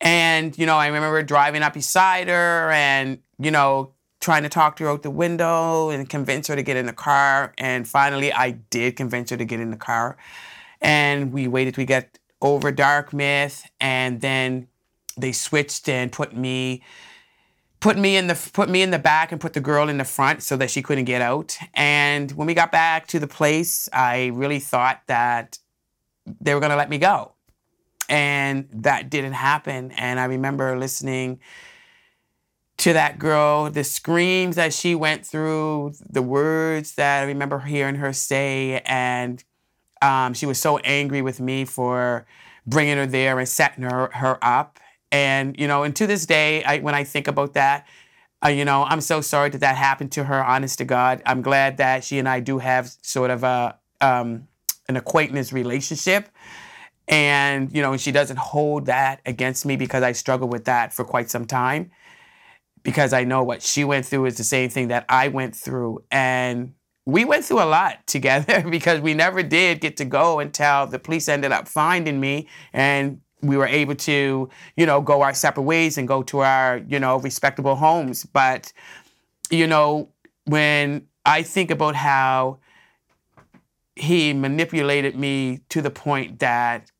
And, 0.00 0.56
you 0.56 0.64
know, 0.64 0.76
I 0.76 0.86
remember 0.86 1.22
driving 1.22 1.62
up 1.62 1.74
beside 1.74 2.28
her 2.28 2.70
and, 2.70 3.18
you 3.38 3.50
know, 3.50 3.92
trying 4.20 4.44
to 4.44 4.48
talk 4.48 4.76
to 4.76 4.84
her 4.84 4.90
out 4.90 5.02
the 5.02 5.10
window 5.10 5.90
and 5.90 6.08
convince 6.08 6.46
her 6.46 6.56
to 6.56 6.62
get 6.62 6.76
in 6.76 6.86
the 6.86 6.92
car. 6.92 7.52
And 7.58 7.86
finally, 7.86 8.32
I 8.32 8.52
did 8.52 8.96
convince 8.96 9.30
her 9.30 9.36
to 9.36 9.44
get 9.44 9.60
in 9.60 9.70
the 9.70 9.76
car 9.76 10.16
and 10.80 11.32
we 11.32 11.48
waited 11.48 11.76
we 11.76 11.84
got 11.84 12.06
over 12.40 12.70
Dartmouth, 12.70 13.68
and 13.80 14.20
then 14.20 14.68
they 15.16 15.32
switched 15.32 15.88
and 15.88 16.12
put 16.12 16.36
me 16.36 16.82
put 17.80 17.96
me 17.96 18.16
in 18.16 18.26
the 18.26 18.50
put 18.52 18.68
me 18.68 18.82
in 18.82 18.90
the 18.90 18.98
back 18.98 19.32
and 19.32 19.40
put 19.40 19.52
the 19.52 19.60
girl 19.60 19.88
in 19.88 19.98
the 19.98 20.04
front 20.04 20.42
so 20.42 20.56
that 20.56 20.70
she 20.70 20.82
couldn't 20.82 21.04
get 21.04 21.22
out. 21.22 21.56
And 21.74 22.30
when 22.32 22.46
we 22.46 22.54
got 22.54 22.72
back 22.72 23.06
to 23.08 23.18
the 23.18 23.28
place, 23.28 23.88
I 23.92 24.26
really 24.26 24.58
thought 24.58 25.02
that 25.06 25.58
they 26.40 26.54
were 26.54 26.60
going 26.60 26.70
to 26.70 26.76
let 26.76 26.90
me 26.90 26.98
go. 26.98 27.32
And 28.08 28.68
that 28.72 29.10
didn't 29.10 29.34
happen. 29.34 29.92
And 29.92 30.18
I 30.18 30.24
remember 30.24 30.78
listening 30.78 31.40
to 32.78 32.92
that 32.92 33.18
girl, 33.18 33.70
the 33.70 33.84
screams 33.84 34.56
that 34.56 34.72
she 34.72 34.94
went 34.94 35.26
through, 35.26 35.94
the 36.08 36.22
words 36.22 36.94
that 36.94 37.22
I 37.22 37.26
remember 37.26 37.58
hearing 37.58 37.96
her 37.96 38.12
say, 38.12 38.80
and 38.86 39.42
um, 40.00 40.32
she 40.32 40.46
was 40.46 40.58
so 40.58 40.78
angry 40.78 41.20
with 41.20 41.40
me 41.40 41.64
for 41.64 42.24
bringing 42.66 42.96
her 42.96 43.06
there 43.06 43.38
and 43.38 43.48
setting 43.48 43.84
her, 43.84 44.10
her 44.14 44.38
up. 44.42 44.78
And, 45.10 45.58
you 45.58 45.66
know, 45.66 45.84
and 45.84 45.94
to 45.96 46.06
this 46.06 46.26
day, 46.26 46.62
I, 46.64 46.78
when 46.78 46.94
I 46.94 47.04
think 47.04 47.28
about 47.28 47.54
that, 47.54 47.86
uh, 48.44 48.48
you 48.48 48.64
know, 48.64 48.84
I'm 48.84 49.00
so 49.00 49.20
sorry 49.20 49.50
that 49.50 49.58
that 49.58 49.76
happened 49.76 50.12
to 50.12 50.24
her, 50.24 50.44
honest 50.44 50.78
to 50.78 50.84
God. 50.84 51.22
I'm 51.26 51.42
glad 51.42 51.78
that 51.78 52.04
she 52.04 52.18
and 52.18 52.28
I 52.28 52.40
do 52.40 52.58
have 52.58 52.88
sort 53.02 53.30
of 53.30 53.42
a, 53.42 53.78
um, 54.00 54.46
an 54.88 54.96
acquaintance 54.96 55.52
relationship. 55.52 56.28
And, 57.08 57.74
you 57.74 57.82
know, 57.82 57.96
she 57.96 58.12
doesn't 58.12 58.38
hold 58.38 58.86
that 58.86 59.20
against 59.24 59.64
me 59.64 59.76
because 59.76 60.02
I 60.02 60.12
struggled 60.12 60.52
with 60.52 60.66
that 60.66 60.92
for 60.92 61.04
quite 61.04 61.30
some 61.30 61.46
time. 61.46 61.90
Because 62.82 63.12
I 63.12 63.24
know 63.24 63.42
what 63.42 63.62
she 63.62 63.82
went 63.82 64.06
through 64.06 64.26
is 64.26 64.36
the 64.36 64.44
same 64.44 64.70
thing 64.70 64.88
that 64.88 65.04
I 65.08 65.28
went 65.28 65.56
through. 65.56 66.04
And 66.10 66.74
we 67.06 67.24
went 67.24 67.44
through 67.44 67.62
a 67.62 67.64
lot 67.64 67.98
together 68.06 68.62
because 68.68 69.00
we 69.00 69.14
never 69.14 69.42
did 69.42 69.80
get 69.80 69.96
to 69.96 70.04
go 70.04 70.38
until 70.38 70.86
the 70.86 70.98
police 70.98 71.28
ended 71.28 71.50
up 71.50 71.66
finding 71.66 72.20
me 72.20 72.46
and 72.72 73.20
we 73.42 73.56
were 73.56 73.66
able 73.66 73.94
to, 73.94 74.48
you 74.76 74.86
know, 74.86 75.00
go 75.00 75.22
our 75.22 75.34
separate 75.34 75.62
ways 75.62 75.98
and 75.98 76.08
go 76.08 76.22
to 76.24 76.40
our, 76.40 76.78
you 76.88 76.98
know, 76.98 77.18
respectable 77.18 77.76
homes. 77.76 78.24
But, 78.24 78.72
you 79.50 79.66
know, 79.66 80.10
when 80.44 81.06
I 81.24 81.42
think 81.42 81.70
about 81.70 81.94
how 81.94 82.58
he 83.94 84.32
manipulated 84.32 85.16
me 85.16 85.60
to 85.68 85.82
the 85.82 85.90
point 85.90 86.40
that 86.40 86.90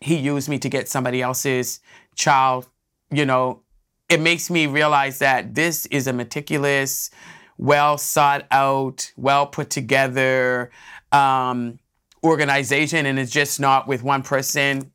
he 0.00 0.16
used 0.16 0.48
me 0.48 0.58
to 0.58 0.68
get 0.68 0.88
somebody 0.88 1.22
else's 1.22 1.80
child, 2.14 2.68
you 3.10 3.24
know, 3.24 3.62
it 4.08 4.20
makes 4.20 4.50
me 4.50 4.66
realize 4.66 5.18
that 5.18 5.54
this 5.54 5.86
is 5.86 6.06
a 6.06 6.12
meticulous, 6.12 7.10
well 7.58 7.98
sought 7.98 8.46
out, 8.50 9.12
well 9.16 9.46
put 9.46 9.70
together 9.70 10.70
um, 11.10 11.78
organization, 12.22 13.06
and 13.06 13.18
it's 13.18 13.32
just 13.32 13.58
not 13.58 13.88
with 13.88 14.02
one 14.02 14.22
person 14.22 14.92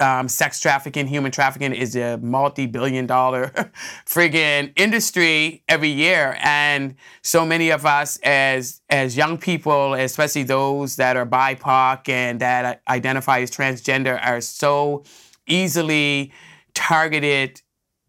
um, 0.00 0.28
sex 0.28 0.60
trafficking, 0.60 1.06
human 1.06 1.32
trafficking 1.32 1.72
is 1.72 1.96
a 1.96 2.18
multi-billion 2.18 3.06
dollar 3.06 3.48
friggin' 4.06 4.72
industry 4.76 5.62
every 5.68 5.88
year. 5.88 6.38
And 6.40 6.94
so 7.22 7.44
many 7.44 7.70
of 7.70 7.84
us 7.84 8.18
as 8.22 8.80
as 8.90 9.16
young 9.16 9.38
people, 9.38 9.94
especially 9.94 10.44
those 10.44 10.96
that 10.96 11.16
are 11.16 11.26
BIPOC 11.26 12.08
and 12.08 12.40
that 12.40 12.82
identify 12.88 13.40
as 13.40 13.50
transgender, 13.50 14.24
are 14.24 14.40
so 14.40 15.04
easily 15.46 16.32
targeted 16.74 17.60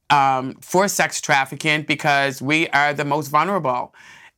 um, 0.10 0.56
for 0.62 0.88
sex 0.88 1.22
trafficking 1.22 1.84
because 1.84 2.42
we 2.42 2.68
are 2.70 2.94
the 2.94 3.06
most 3.06 3.30
vulnerable. 3.30 3.94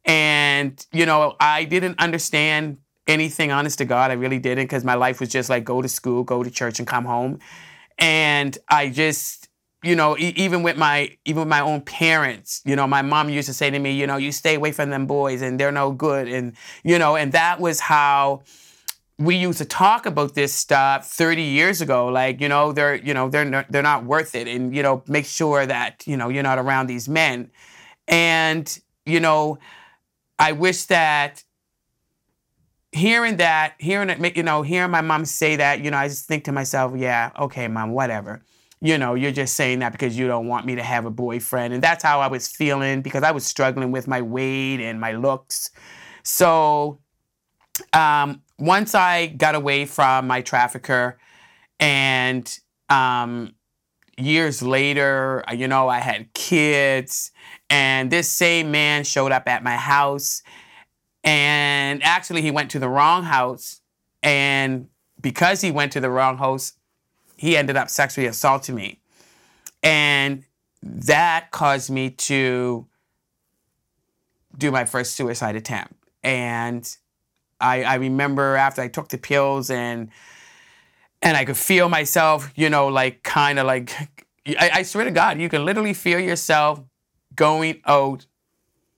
And, 0.05 0.83
you 0.91 1.05
know, 1.05 1.35
I 1.39 1.63
didn't 1.65 1.99
understand 1.99 2.77
anything, 3.07 3.51
honest 3.51 3.77
to 3.79 3.85
God. 3.85 4.11
I 4.11 4.15
really 4.15 4.39
didn't 4.39 4.65
because 4.65 4.83
my 4.83 4.95
life 4.95 5.19
was 5.19 5.29
just 5.29 5.49
like 5.49 5.63
go 5.63 5.81
to 5.81 5.89
school, 5.89 6.23
go 6.23 6.43
to 6.43 6.51
church, 6.51 6.79
and 6.79 6.87
come 6.87 7.05
home. 7.05 7.39
And 7.97 8.57
I 8.69 8.89
just, 8.89 9.49
you 9.83 9.95
know, 9.95 10.17
e- 10.17 10.33
even 10.35 10.63
with 10.63 10.77
my 10.77 11.17
even 11.25 11.41
with 11.41 11.49
my 11.49 11.61
own 11.61 11.81
parents, 11.81 12.61
you 12.65 12.75
know, 12.75 12.87
my 12.87 13.01
mom 13.01 13.29
used 13.29 13.47
to 13.47 13.53
say 13.53 13.69
to 13.69 13.79
me, 13.79 13.91
you 13.91 14.07
know, 14.07 14.17
you 14.17 14.31
stay 14.31 14.55
away 14.55 14.71
from 14.71 14.89
them 14.89 15.05
boys 15.05 15.41
and 15.41 15.59
they're 15.59 15.71
no 15.71 15.91
good, 15.91 16.27
and 16.27 16.53
you 16.83 16.97
know, 16.97 17.15
and 17.15 17.31
that 17.33 17.59
was 17.59 17.79
how 17.79 18.43
we 19.21 19.35
used 19.35 19.59
to 19.59 19.65
talk 19.65 20.05
about 20.05 20.33
this 20.33 20.53
stuff 20.53 21.07
30 21.07 21.43
years 21.43 21.79
ago 21.79 22.07
like 22.07 22.41
you 22.41 22.49
know 22.49 22.71
they're 22.71 22.95
you 22.95 23.13
know 23.13 23.29
they're 23.29 23.45
not, 23.45 23.65
they're 23.69 23.83
not 23.83 24.03
worth 24.03 24.33
it 24.33 24.47
and 24.47 24.75
you 24.75 24.81
know 24.81 25.03
make 25.07 25.25
sure 25.25 25.65
that 25.65 26.03
you 26.07 26.17
know 26.17 26.29
you're 26.29 26.41
not 26.43 26.57
around 26.57 26.87
these 26.87 27.07
men 27.07 27.51
and 28.07 28.79
you 29.05 29.19
know 29.19 29.59
i 30.39 30.51
wish 30.51 30.85
that 30.85 31.43
hearing 32.91 33.37
that, 33.37 33.75
hearing 33.79 34.09
it, 34.09 34.37
you 34.37 34.43
know, 34.43 34.61
hearing 34.61 34.91
my 34.91 35.01
mom 35.01 35.25
say 35.25 35.55
that, 35.55 35.81
you 35.81 35.91
know, 35.91 35.97
I 35.97 36.07
just 36.07 36.27
think 36.27 36.43
to 36.45 36.51
myself, 36.51 36.93
yeah, 36.95 37.31
okay, 37.39 37.67
mom, 37.67 37.91
whatever. 37.91 38.41
You 38.81 38.97
know, 38.97 39.13
you're 39.13 39.31
just 39.31 39.55
saying 39.55 39.79
that 39.79 39.91
because 39.91 40.17
you 40.17 40.27
don't 40.27 40.47
want 40.47 40.65
me 40.65 40.75
to 40.75 40.83
have 40.83 41.05
a 41.05 41.11
boyfriend. 41.11 41.73
And 41.73 41.83
that's 41.83 42.03
how 42.03 42.19
I 42.19 42.27
was 42.27 42.47
feeling 42.47 43.01
because 43.01 43.23
I 43.23 43.31
was 43.31 43.45
struggling 43.45 43.91
with 43.91 44.07
my 44.07 44.21
weight 44.21 44.81
and 44.81 44.99
my 44.99 45.13
looks. 45.13 45.69
So 46.23 46.99
um, 47.93 48.41
once 48.57 48.95
I 48.95 49.27
got 49.27 49.55
away 49.55 49.85
from 49.85 50.27
my 50.27 50.41
trafficker 50.41 51.19
and 51.79 52.59
um, 52.89 53.53
years 54.17 54.61
later, 54.61 55.43
you 55.53 55.67
know, 55.67 55.87
I 55.87 55.99
had 55.99 56.33
kids 56.33 57.31
and 57.69 58.11
this 58.11 58.29
same 58.29 58.71
man 58.71 59.03
showed 59.03 59.31
up 59.31 59.47
at 59.47 59.63
my 59.63 59.75
house 59.75 60.41
and 61.23 62.03
actually, 62.03 62.41
he 62.41 62.51
went 62.51 62.71
to 62.71 62.79
the 62.79 62.89
wrong 62.89 63.23
house. 63.23 63.81
And 64.23 64.87
because 65.19 65.61
he 65.61 65.71
went 65.71 65.91
to 65.93 65.99
the 65.99 66.09
wrong 66.09 66.37
house, 66.37 66.73
he 67.37 67.57
ended 67.57 67.75
up 67.77 67.89
sexually 67.89 68.27
assaulting 68.27 68.75
me. 68.75 69.01
And 69.83 70.43
that 70.83 71.51
caused 71.51 71.89
me 71.89 72.09
to 72.11 72.87
do 74.57 74.71
my 74.71 74.85
first 74.85 75.15
suicide 75.15 75.55
attempt. 75.55 75.93
And 76.23 76.95
I, 77.59 77.83
I 77.83 77.95
remember 77.95 78.55
after 78.55 78.81
I 78.81 78.87
took 78.87 79.09
the 79.09 79.17
pills 79.17 79.69
and 79.69 80.09
and 81.23 81.37
I 81.37 81.45
could 81.45 81.57
feel 81.57 81.87
myself, 81.87 82.51
you 82.55 82.67
know, 82.69 82.87
like 82.87 83.21
kind 83.21 83.59
of 83.59 83.67
like 83.67 83.91
I, 84.47 84.71
I 84.75 84.83
swear 84.83 85.05
to 85.05 85.11
God, 85.11 85.39
you 85.39 85.49
can 85.49 85.65
literally 85.65 85.93
feel 85.93 86.19
yourself 86.19 86.81
going 87.35 87.81
out 87.85 88.25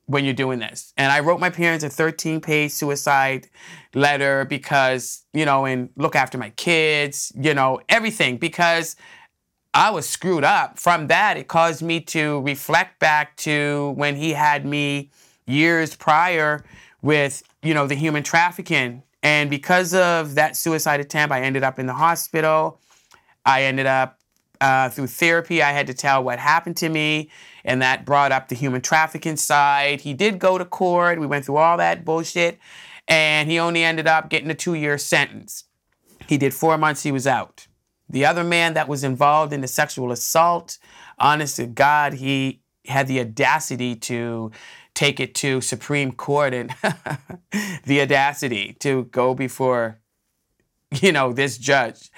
when 0.05 0.25
you're 0.25 0.33
doing 0.33 0.59
this. 0.59 0.93
And 0.97 1.11
I 1.11 1.19
wrote 1.21 1.39
my 1.39 1.49
parents 1.49 1.83
a 1.83 1.89
13 1.89 2.41
page 2.41 2.71
suicide 2.71 3.47
letter 3.93 4.45
because, 4.45 5.23
you 5.33 5.45
know, 5.45 5.65
and 5.65 5.89
look 5.95 6.15
after 6.15 6.37
my 6.37 6.49
kids, 6.51 7.31
you 7.35 7.53
know, 7.53 7.79
everything 7.89 8.37
because 8.37 8.95
I 9.73 9.89
was 9.91 10.07
screwed 10.07 10.43
up. 10.43 10.77
From 10.77 11.07
that, 11.07 11.37
it 11.37 11.47
caused 11.47 11.81
me 11.81 11.99
to 12.01 12.41
reflect 12.41 12.99
back 12.99 13.37
to 13.37 13.93
when 13.95 14.15
he 14.15 14.31
had 14.31 14.65
me 14.65 15.09
years 15.47 15.95
prior 15.95 16.63
with, 17.01 17.43
you 17.61 17.73
know, 17.73 17.87
the 17.87 17.95
human 17.95 18.23
trafficking. 18.23 19.03
And 19.23 19.49
because 19.49 19.93
of 19.93 20.35
that 20.35 20.57
suicide 20.57 20.99
attempt, 20.99 21.33
I 21.33 21.41
ended 21.41 21.63
up 21.63 21.79
in 21.79 21.85
the 21.85 21.93
hospital. 21.93 22.79
I 23.45 23.63
ended 23.63 23.85
up 23.85 24.19
uh, 24.63 24.89
through 24.89 25.07
therapy, 25.07 25.61
I 25.61 25.71
had 25.71 25.87
to 25.87 25.93
tell 25.93 26.23
what 26.23 26.39
happened 26.39 26.77
to 26.77 26.89
me, 26.89 27.29
and 27.65 27.81
that 27.81 28.05
brought 28.05 28.31
up 28.31 28.47
the 28.47 28.55
human 28.55 28.81
trafficking 28.81 29.37
side. 29.37 30.01
He 30.01 30.13
did 30.13 30.39
go 30.39 30.57
to 30.57 30.65
court. 30.65 31.19
We 31.19 31.27
went 31.27 31.45
through 31.45 31.57
all 31.57 31.77
that 31.77 32.05
bullshit, 32.05 32.59
and 33.07 33.49
he 33.49 33.59
only 33.59 33.83
ended 33.83 34.07
up 34.07 34.29
getting 34.29 34.49
a 34.49 34.55
two 34.55 34.73
year 34.73 34.97
sentence. 34.97 35.65
He 36.27 36.37
did 36.37 36.53
four 36.53 36.77
months, 36.77 37.03
he 37.03 37.11
was 37.11 37.27
out. 37.27 37.67
The 38.09 38.25
other 38.25 38.43
man 38.43 38.73
that 38.73 38.87
was 38.87 39.03
involved 39.03 39.53
in 39.53 39.61
the 39.61 39.67
sexual 39.67 40.11
assault, 40.11 40.77
honest 41.17 41.55
to 41.57 41.65
God, 41.65 42.13
he 42.13 42.61
had 42.85 43.07
the 43.07 43.19
audacity 43.19 43.95
to 43.95 44.51
take 44.93 45.19
it 45.19 45.33
to 45.35 45.61
Supreme 45.61 46.11
Court 46.11 46.53
and 46.53 46.73
the 47.85 48.01
audacity 48.01 48.75
to 48.79 49.05
go 49.05 49.33
before 49.33 49.99
you 51.01 51.11
know, 51.11 51.33
this 51.33 51.57
judge. 51.57 52.09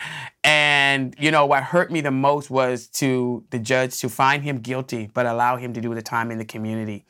And, 0.44 1.16
you 1.20 1.32
know, 1.32 1.46
what 1.46 1.64
hurt 1.64 1.92
me 1.92 2.02
the 2.02 2.12
most 2.12 2.50
was 2.50 2.88
to 2.90 3.44
the 3.50 3.60
judge 3.60 3.98
to 4.00 4.10
find 4.10 4.44
him 4.44 4.60
guilty, 4.60 5.10
but 5.14 5.26
allow 5.26 5.58
him 5.58 5.74
to 5.74 5.82
do 5.82 5.94
the 5.94 6.02
time 6.02 6.32
in 6.32 6.38
the 6.38 6.46
community 6.46 7.06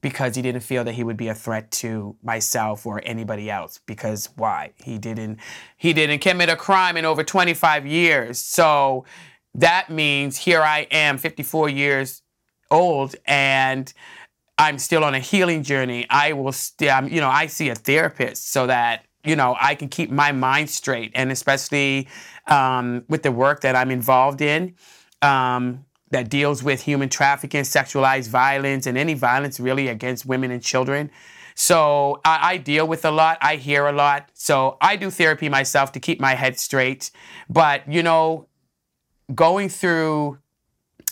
because 0.00 0.36
he 0.36 0.42
didn't 0.42 0.60
feel 0.60 0.84
that 0.84 0.92
he 0.92 1.02
would 1.02 1.16
be 1.16 1.28
a 1.28 1.34
threat 1.34 1.70
to 1.70 2.16
myself 2.22 2.86
or 2.86 3.00
anybody 3.04 3.50
else 3.50 3.80
because 3.86 4.28
why? 4.36 4.72
He 4.82 4.98
didn't 4.98 5.38
he 5.76 5.92
didn't 5.92 6.20
commit 6.20 6.48
a 6.48 6.56
crime 6.56 6.96
in 6.96 7.04
over 7.04 7.24
25 7.24 7.86
years. 7.86 8.38
So 8.38 9.04
that 9.54 9.90
means 9.90 10.36
here 10.36 10.62
i 10.62 10.86
am 10.90 11.18
54 11.18 11.68
years 11.70 12.22
old 12.70 13.16
and 13.26 13.92
i'm 14.58 14.78
still 14.78 15.02
on 15.02 15.14
a 15.14 15.20
healing 15.20 15.62
journey. 15.62 16.06
I 16.10 16.32
will 16.32 16.52
still 16.52 17.08
you 17.08 17.20
know 17.20 17.28
i 17.30 17.46
see 17.46 17.68
a 17.70 17.74
therapist 17.74 18.52
so 18.52 18.66
that 18.66 19.07
you 19.28 19.36
know, 19.36 19.56
I 19.60 19.74
can 19.74 19.88
keep 19.88 20.10
my 20.10 20.32
mind 20.32 20.70
straight, 20.70 21.12
and 21.14 21.30
especially 21.30 22.08
um, 22.46 23.04
with 23.08 23.22
the 23.22 23.30
work 23.30 23.60
that 23.60 23.76
I'm 23.76 23.90
involved 23.90 24.40
in 24.40 24.74
um, 25.20 25.84
that 26.10 26.30
deals 26.30 26.62
with 26.62 26.80
human 26.80 27.10
trafficking, 27.10 27.62
sexualized 27.62 28.28
violence, 28.28 28.86
and 28.86 28.96
any 28.96 29.12
violence 29.12 29.60
really 29.60 29.88
against 29.88 30.24
women 30.24 30.50
and 30.50 30.62
children. 30.62 31.10
So 31.54 32.20
I, 32.24 32.52
I, 32.52 32.56
deal 32.56 32.86
with 32.86 33.04
a 33.04 33.10
lot. 33.10 33.36
I 33.42 33.56
hear 33.56 33.86
a 33.86 33.92
lot. 33.92 34.30
So 34.32 34.78
I 34.80 34.96
do 34.96 35.10
therapy 35.10 35.48
myself 35.48 35.92
to 35.92 36.00
keep 36.00 36.20
my 36.20 36.34
head 36.34 36.58
straight. 36.58 37.10
But 37.50 37.86
you 37.86 38.02
know, 38.02 38.46
going 39.34 39.68
through 39.68 40.38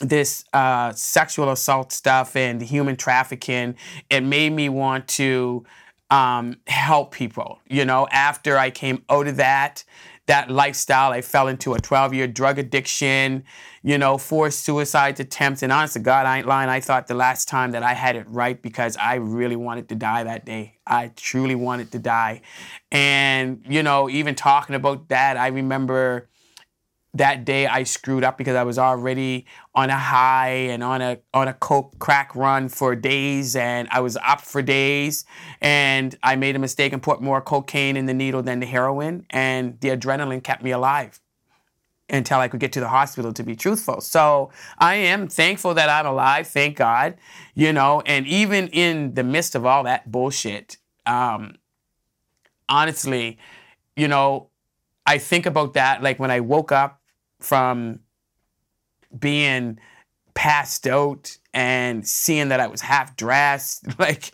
this 0.00 0.44
uh, 0.54 0.92
sexual 0.92 1.50
assault 1.50 1.92
stuff 1.92 2.34
and 2.34 2.62
human 2.62 2.96
trafficking, 2.96 3.74
it 4.08 4.22
made 4.22 4.52
me 4.52 4.68
want 4.68 5.08
to 5.08 5.66
um, 6.10 6.56
help 6.66 7.12
people. 7.12 7.60
You 7.68 7.84
know, 7.84 8.06
after 8.10 8.58
I 8.58 8.70
came 8.70 9.04
out 9.08 9.26
of 9.26 9.36
that, 9.36 9.84
that 10.26 10.50
lifestyle, 10.50 11.12
I 11.12 11.20
fell 11.20 11.48
into 11.48 11.74
a 11.74 11.80
12 11.80 12.14
year 12.14 12.26
drug 12.26 12.58
addiction, 12.58 13.44
you 13.82 13.96
know, 13.96 14.18
four 14.18 14.50
suicide 14.50 15.18
attempts. 15.20 15.62
And 15.62 15.72
honestly, 15.72 16.02
God, 16.02 16.26
I 16.26 16.38
ain't 16.38 16.46
lying. 16.46 16.68
I 16.68 16.80
thought 16.80 17.06
the 17.06 17.14
last 17.14 17.48
time 17.48 17.70
that 17.72 17.82
I 17.82 17.94
had 17.94 18.16
it 18.16 18.26
right 18.28 18.60
because 18.60 18.96
I 18.96 19.16
really 19.16 19.56
wanted 19.56 19.88
to 19.90 19.94
die 19.94 20.24
that 20.24 20.44
day. 20.44 20.78
I 20.86 21.12
truly 21.16 21.54
wanted 21.54 21.92
to 21.92 21.98
die. 21.98 22.42
And, 22.90 23.64
you 23.68 23.82
know, 23.82 24.08
even 24.10 24.34
talking 24.34 24.74
about 24.74 25.08
that, 25.08 25.36
I 25.36 25.48
remember 25.48 26.28
that 27.18 27.44
day 27.44 27.66
I 27.66 27.82
screwed 27.84 28.24
up 28.24 28.38
because 28.38 28.56
I 28.56 28.62
was 28.62 28.78
already 28.78 29.46
on 29.74 29.90
a 29.90 29.98
high 29.98 30.48
and 30.48 30.82
on 30.82 31.00
a 31.00 31.18
on 31.32 31.48
a 31.48 31.54
coke 31.54 31.98
crack 31.98 32.34
run 32.34 32.68
for 32.68 32.94
days 32.94 33.56
and 33.56 33.88
I 33.90 34.00
was 34.00 34.16
up 34.18 34.40
for 34.40 34.62
days 34.62 35.24
and 35.60 36.16
I 36.22 36.36
made 36.36 36.56
a 36.56 36.58
mistake 36.58 36.92
and 36.92 37.02
put 37.02 37.20
more 37.20 37.40
cocaine 37.40 37.96
in 37.96 38.06
the 38.06 38.14
needle 38.14 38.42
than 38.42 38.60
the 38.60 38.66
heroin 38.66 39.26
and 39.30 39.80
the 39.80 39.88
adrenaline 39.88 40.42
kept 40.42 40.62
me 40.62 40.70
alive 40.70 41.20
until 42.08 42.38
I 42.38 42.48
could 42.48 42.60
get 42.60 42.72
to 42.72 42.80
the 42.80 42.88
hospital 42.88 43.32
to 43.32 43.42
be 43.42 43.56
truthful. 43.56 44.00
So 44.00 44.50
I 44.78 44.94
am 44.94 45.26
thankful 45.28 45.74
that 45.74 45.88
I'm 45.88 46.06
alive, 46.06 46.46
thank 46.46 46.76
God, 46.76 47.16
you 47.54 47.72
know, 47.72 48.02
and 48.06 48.26
even 48.26 48.68
in 48.68 49.14
the 49.14 49.24
midst 49.24 49.54
of 49.54 49.66
all 49.66 49.82
that 49.84 50.10
bullshit, 50.10 50.76
um, 51.04 51.56
honestly, 52.68 53.38
you 53.96 54.06
know, 54.06 54.50
I 55.04 55.18
think 55.18 55.46
about 55.46 55.74
that 55.74 56.02
like 56.02 56.18
when 56.18 56.30
I 56.30 56.40
woke 56.40 56.72
up 56.72 57.00
from 57.46 58.00
being 59.16 59.78
passed 60.34 60.86
out 60.86 61.38
and 61.54 62.06
seeing 62.06 62.48
that 62.48 62.58
I 62.60 62.66
was 62.66 62.80
half 62.80 63.16
dressed, 63.16 63.98
like 63.98 64.32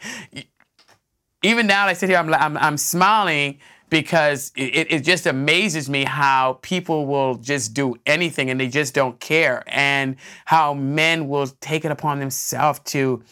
even 1.42 1.66
now 1.66 1.86
that 1.86 1.90
I 1.90 1.92
sit 1.92 2.08
here, 2.08 2.18
I'm 2.18 2.32
I'm, 2.32 2.56
I'm 2.56 2.76
smiling 2.76 3.58
because 3.90 4.52
it, 4.56 4.90
it 4.90 5.00
just 5.00 5.26
amazes 5.26 5.90
me 5.90 6.04
how 6.04 6.58
people 6.62 7.04
will 7.04 7.34
just 7.34 7.74
do 7.74 7.94
anything 8.06 8.48
and 8.48 8.58
they 8.58 8.68
just 8.68 8.94
don't 8.94 9.20
care, 9.20 9.62
and 9.66 10.16
how 10.46 10.72
men 10.72 11.28
will 11.28 11.48
take 11.60 11.84
it 11.84 11.90
upon 11.90 12.18
themselves 12.18 12.80
to 12.86 13.22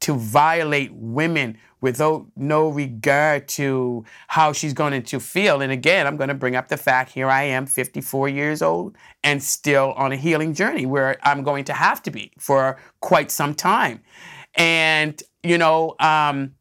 to 0.00 0.14
violate 0.14 0.92
women 0.94 1.58
without 1.86 2.26
no 2.34 2.68
regard 2.68 3.46
to 3.46 4.04
how 4.26 4.52
she's 4.52 4.72
going 4.72 5.00
to 5.00 5.20
feel. 5.20 5.62
And 5.62 5.70
again, 5.70 6.04
I'm 6.04 6.16
going 6.16 6.30
to 6.30 6.34
bring 6.34 6.56
up 6.56 6.66
the 6.66 6.76
fact 6.76 7.12
here 7.12 7.30
I 7.30 7.44
am 7.44 7.64
54 7.64 8.28
years 8.28 8.60
old 8.60 8.96
and 9.22 9.40
still 9.40 9.92
on 9.92 10.10
a 10.10 10.16
healing 10.16 10.52
journey 10.52 10.84
where 10.84 11.16
I'm 11.22 11.44
going 11.44 11.62
to 11.66 11.72
have 11.72 12.02
to 12.02 12.10
be 12.10 12.32
for 12.40 12.76
quite 12.98 13.30
some 13.30 13.54
time. 13.54 14.00
And, 14.56 15.22
you 15.44 15.58
know, 15.58 15.94
um, 16.00 16.56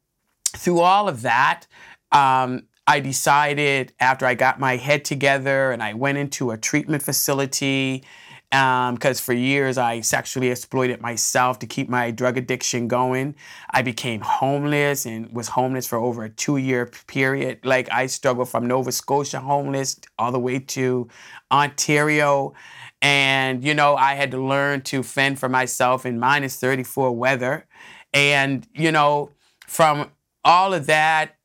through 0.55 0.81
all 0.81 1.09
of 1.09 1.23
that, 1.23 1.65
um, 2.11 2.67
I 2.85 2.99
decided 2.99 3.93
after 3.99 4.27
I 4.27 4.35
got 4.35 4.59
my 4.59 4.75
head 4.75 5.05
together 5.05 5.71
and 5.71 5.81
I 5.81 5.95
went 5.95 6.19
into 6.19 6.51
a 6.51 6.57
treatment 6.57 7.01
facility 7.01 8.03
because 8.51 9.19
um, 9.19 9.23
for 9.23 9.33
years 9.33 9.77
I 9.77 10.01
sexually 10.01 10.49
exploited 10.49 11.01
myself 11.01 11.59
to 11.59 11.67
keep 11.67 11.89
my 11.89 12.11
drug 12.11 12.37
addiction 12.37 12.87
going. 12.87 13.35
I 13.71 13.81
became 13.81 14.21
homeless 14.21 15.05
and 15.05 15.31
was 15.33 15.49
homeless 15.49 15.87
for 15.87 15.97
over 15.97 16.23
a 16.23 16.29
two 16.29 16.57
year 16.57 16.85
period. 17.07 17.65
Like 17.65 17.91
I 17.91 18.05
struggled 18.05 18.49
from 18.49 18.67
Nova 18.67 18.91
Scotia 18.91 19.39
homeless 19.39 19.99
all 20.17 20.31
the 20.31 20.39
way 20.39 20.59
to 20.59 21.07
Ontario. 21.51 22.53
And, 23.01 23.63
you 23.63 23.73
know, 23.73 23.95
I 23.95 24.13
had 24.13 24.31
to 24.31 24.41
learn 24.41 24.81
to 24.83 25.03
fend 25.03 25.39
for 25.39 25.49
myself 25.49 26.05
in 26.05 26.19
minus 26.19 26.59
34 26.59 27.11
weather. 27.11 27.67
And, 28.13 28.67
you 28.73 28.91
know, 28.91 29.31
from 29.67 30.11
all 30.43 30.73
of 30.73 30.85
that, 30.87 31.35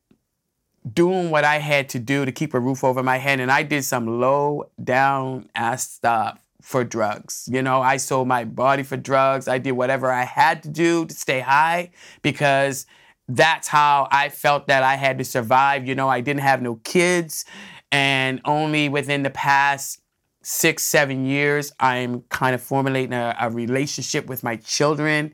doing 0.91 1.29
what 1.29 1.43
I 1.43 1.59
had 1.59 1.89
to 1.89 1.99
do 1.99 2.25
to 2.25 2.31
keep 2.31 2.53
a 2.53 2.59
roof 2.59 2.83
over 2.83 3.03
my 3.03 3.17
head, 3.17 3.39
and 3.39 3.51
I 3.51 3.63
did 3.63 3.83
some 3.83 4.19
low 4.19 4.69
down 4.83 5.49
ass 5.53 5.87
stuff 5.87 6.40
for 6.61 6.83
drugs. 6.83 7.47
You 7.51 7.61
know, 7.61 7.81
I 7.81 7.97
sold 7.97 8.27
my 8.27 8.45
body 8.45 8.83
for 8.83 8.97
drugs. 8.97 9.47
I 9.47 9.57
did 9.57 9.73
whatever 9.73 10.11
I 10.11 10.23
had 10.23 10.63
to 10.63 10.69
do 10.69 11.05
to 11.05 11.13
stay 11.13 11.39
high 11.39 11.91
because 12.21 12.85
that's 13.27 13.67
how 13.67 14.07
I 14.11 14.29
felt 14.29 14.67
that 14.67 14.83
I 14.83 14.95
had 14.95 15.17
to 15.17 15.23
survive. 15.23 15.87
You 15.87 15.95
know, 15.95 16.09
I 16.09 16.21
didn't 16.21 16.41
have 16.41 16.61
no 16.61 16.75
kids, 16.83 17.45
and 17.91 18.41
only 18.45 18.89
within 18.89 19.23
the 19.23 19.29
past 19.29 20.01
six, 20.43 20.83
seven 20.83 21.25
years, 21.25 21.71
I'm 21.79 22.21
kind 22.29 22.55
of 22.55 22.61
formulating 22.61 23.13
a, 23.13 23.35
a 23.39 23.49
relationship 23.49 24.27
with 24.27 24.43
my 24.43 24.55
children. 24.55 25.33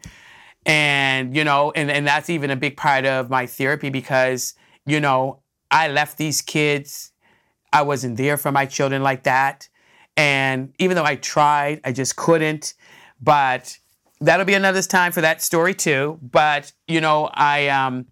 And, 0.65 1.35
you 1.35 1.43
know, 1.45 1.71
and, 1.75 1.89
and 1.89 2.05
that's 2.05 2.29
even 2.29 2.51
a 2.51 2.55
big 2.55 2.75
part 2.75 3.05
of 3.05 3.29
my 3.29 3.45
therapy 3.45 3.89
because, 3.89 4.53
you 4.85 4.99
know, 4.99 5.39
I 5.71 5.87
left 5.87 6.17
these 6.17 6.41
kids. 6.41 7.13
I 7.71 7.83
wasn't 7.83 8.17
there 8.17 8.37
for 8.37 8.51
my 8.51 8.65
children 8.65 9.01
like 9.01 9.23
that. 9.23 9.69
And 10.17 10.73
even 10.79 10.95
though 10.95 11.05
I 11.05 11.15
tried, 11.15 11.79
I 11.85 11.91
just 11.93 12.15
couldn't. 12.15 12.73
But 13.21 13.77
that'll 14.19 14.45
be 14.45 14.55
another 14.55 14.81
time 14.81 15.11
for 15.11 15.21
that 15.21 15.41
story 15.41 15.73
too. 15.73 16.19
But 16.21 16.71
you 16.87 16.99
know, 16.99 17.29
I 17.33 17.67
um, 17.69 18.07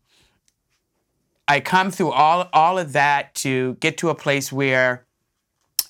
I 1.48 1.60
come 1.60 1.92
through 1.92 2.12
all 2.12 2.48
all 2.54 2.78
of 2.78 2.94
that 2.94 3.36
to 3.36 3.74
get 3.76 3.98
to 3.98 4.10
a 4.10 4.16
place 4.16 4.52
where 4.52 5.06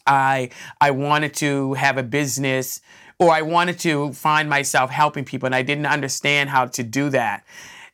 I 0.07 0.49
I 0.81 0.91
wanted 0.91 1.33
to 1.35 1.73
have 1.73 1.97
a 1.97 2.03
business 2.03 2.81
or 3.19 3.31
I 3.31 3.41
wanted 3.41 3.79
to 3.79 4.11
find 4.13 4.49
myself 4.49 4.89
helping 4.89 5.25
people, 5.25 5.45
and 5.45 5.55
I 5.55 5.61
didn't 5.61 5.85
understand 5.85 6.49
how 6.49 6.65
to 6.65 6.83
do 6.83 7.09
that. 7.09 7.45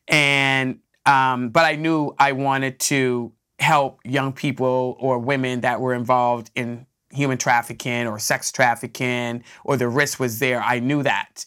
And 0.08 0.78
um, 1.06 1.50
but 1.50 1.64
I 1.64 1.76
knew 1.76 2.14
I 2.18 2.32
wanted 2.32 2.78
to 2.80 3.32
help 3.58 4.00
young 4.04 4.32
people 4.32 4.96
or 4.98 5.18
women 5.18 5.60
that 5.60 5.80
were 5.80 5.94
involved 5.94 6.50
in 6.54 6.86
human 7.12 7.38
trafficking 7.38 8.06
or 8.06 8.18
sex 8.18 8.50
trafficking 8.50 9.44
or 9.64 9.76
the 9.76 9.88
risk 9.88 10.18
was 10.18 10.38
there. 10.38 10.62
I 10.62 10.78
knew 10.80 11.02
that. 11.02 11.44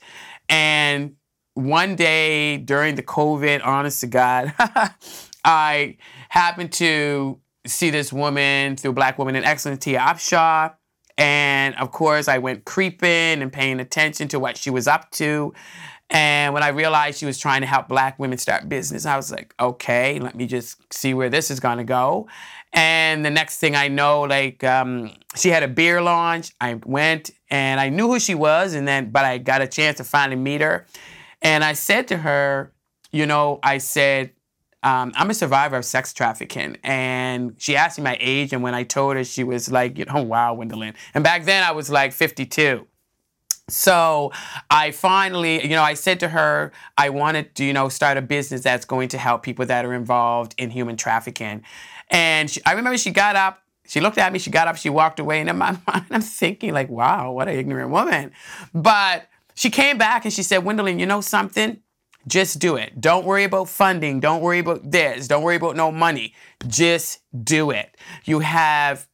And 0.49 1.15
one 1.55 1.95
day 1.95 2.57
during 2.57 2.95
the 2.95 3.03
COVID, 3.03 3.65
honest 3.65 4.01
to 4.01 4.07
God, 4.07 4.53
I 5.45 5.97
happened 6.29 6.71
to 6.73 7.39
see 7.65 7.89
this 7.89 8.13
woman 8.13 8.75
through 8.75 8.93
Black 8.93 9.17
Woman 9.17 9.35
in 9.35 9.43
Excellence, 9.43 9.83
Tia 9.83 9.99
Upshaw. 9.99 10.75
And 11.17 11.75
of 11.75 11.91
course, 11.91 12.27
I 12.27 12.39
went 12.39 12.65
creeping 12.65 13.41
and 13.41 13.51
paying 13.51 13.79
attention 13.79 14.27
to 14.29 14.39
what 14.39 14.57
she 14.57 14.69
was 14.69 14.87
up 14.87 15.11
to. 15.11 15.53
And 16.09 16.53
when 16.53 16.61
I 16.61 16.69
realized 16.69 17.17
she 17.17 17.25
was 17.25 17.37
trying 17.37 17.61
to 17.61 17.67
help 17.67 17.87
black 17.87 18.19
women 18.19 18.37
start 18.37 18.69
business, 18.69 19.05
I 19.05 19.15
was 19.17 19.31
like, 19.31 19.55
okay, 19.59 20.19
let 20.19 20.35
me 20.35 20.45
just 20.45 20.93
see 20.93 21.13
where 21.13 21.29
this 21.29 21.49
is 21.49 21.59
going 21.59 21.79
to 21.79 21.83
go. 21.83 22.27
And 22.73 23.25
the 23.25 23.29
next 23.29 23.59
thing 23.59 23.75
I 23.75 23.87
know, 23.87 24.21
like 24.21 24.63
um, 24.63 25.11
she 25.35 25.49
had 25.49 25.63
a 25.63 25.67
beer 25.67 26.01
launch. 26.01 26.51
I 26.61 26.75
went 26.85 27.31
and 27.49 27.79
I 27.79 27.89
knew 27.89 28.07
who 28.07 28.19
she 28.19 28.35
was, 28.35 28.73
and 28.73 28.87
then 28.87 29.11
but 29.11 29.25
I 29.25 29.37
got 29.37 29.61
a 29.61 29.67
chance 29.67 29.97
to 29.97 30.03
finally 30.03 30.35
meet 30.35 30.61
her. 30.61 30.85
And 31.41 31.63
I 31.63 31.73
said 31.73 32.07
to 32.09 32.17
her, 32.17 32.71
you 33.11 33.25
know, 33.25 33.59
I 33.63 33.77
said, 33.77 34.31
um, 34.83 35.13
I'm 35.15 35.29
a 35.29 35.33
survivor 35.33 35.77
of 35.77 35.85
sex 35.85 36.13
trafficking. 36.13 36.77
And 36.83 37.55
she 37.57 37.75
asked 37.75 37.97
me 37.97 38.03
my 38.03 38.17
age, 38.19 38.53
and 38.53 38.61
when 38.61 38.75
I 38.75 38.83
told 38.83 39.15
her, 39.15 39.23
she 39.23 39.43
was 39.43 39.71
like, 39.71 39.97
oh, 40.13 40.21
wow, 40.21 40.55
Wyndolyn. 40.55 40.93
And 41.13 41.23
back 41.23 41.45
then 41.45 41.63
I 41.63 41.71
was 41.71 41.89
like 41.89 42.13
52. 42.13 42.85
So 43.67 44.31
I 44.69 44.91
finally, 44.91 45.63
you 45.63 45.69
know, 45.69 45.81
I 45.81 45.95
said 45.95 46.19
to 46.19 46.27
her, 46.27 46.71
I 46.97 47.09
wanted 47.09 47.55
to, 47.55 47.65
you 47.65 47.73
know, 47.73 47.89
start 47.89 48.15
a 48.15 48.21
business 48.21 48.61
that's 48.61 48.85
going 48.85 49.09
to 49.09 49.17
help 49.17 49.41
people 49.41 49.65
that 49.65 49.85
are 49.85 49.93
involved 49.93 50.53
in 50.59 50.69
human 50.69 50.97
trafficking. 50.97 51.63
And 52.09 52.49
she, 52.49 52.61
I 52.63 52.73
remember 52.73 52.97
she 52.99 53.09
got 53.09 53.35
up, 53.35 53.63
she 53.87 54.01
looked 54.01 54.19
at 54.19 54.31
me, 54.31 54.37
she 54.37 54.51
got 54.51 54.67
up, 54.67 54.77
she 54.77 54.91
walked 54.91 55.19
away. 55.19 55.39
And 55.39 55.49
in 55.49 55.57
my 55.57 55.71
mind, 55.87 56.05
I'm 56.11 56.21
thinking, 56.21 56.73
like, 56.73 56.89
wow, 56.89 57.31
what 57.31 57.47
an 57.47 57.55
ignorant 57.55 57.89
woman. 57.89 58.31
But 58.71 59.27
she 59.55 59.71
came 59.71 59.97
back 59.97 60.25
and 60.25 60.33
she 60.33 60.43
said, 60.43 60.61
Wyndolyn, 60.61 60.99
you 60.99 61.07
know 61.07 61.21
something? 61.21 61.81
Just 62.27 62.59
do 62.59 62.75
it. 62.75 63.01
Don't 63.01 63.25
worry 63.25 63.45
about 63.45 63.67
funding. 63.69 64.19
Don't 64.19 64.41
worry 64.41 64.59
about 64.59 64.91
this. 64.91 65.27
Don't 65.27 65.41
worry 65.41 65.55
about 65.55 65.75
no 65.75 65.91
money. 65.91 66.35
Just 66.67 67.19
do 67.43 67.71
it. 67.71 67.97
You 68.25 68.39
have 68.39 69.07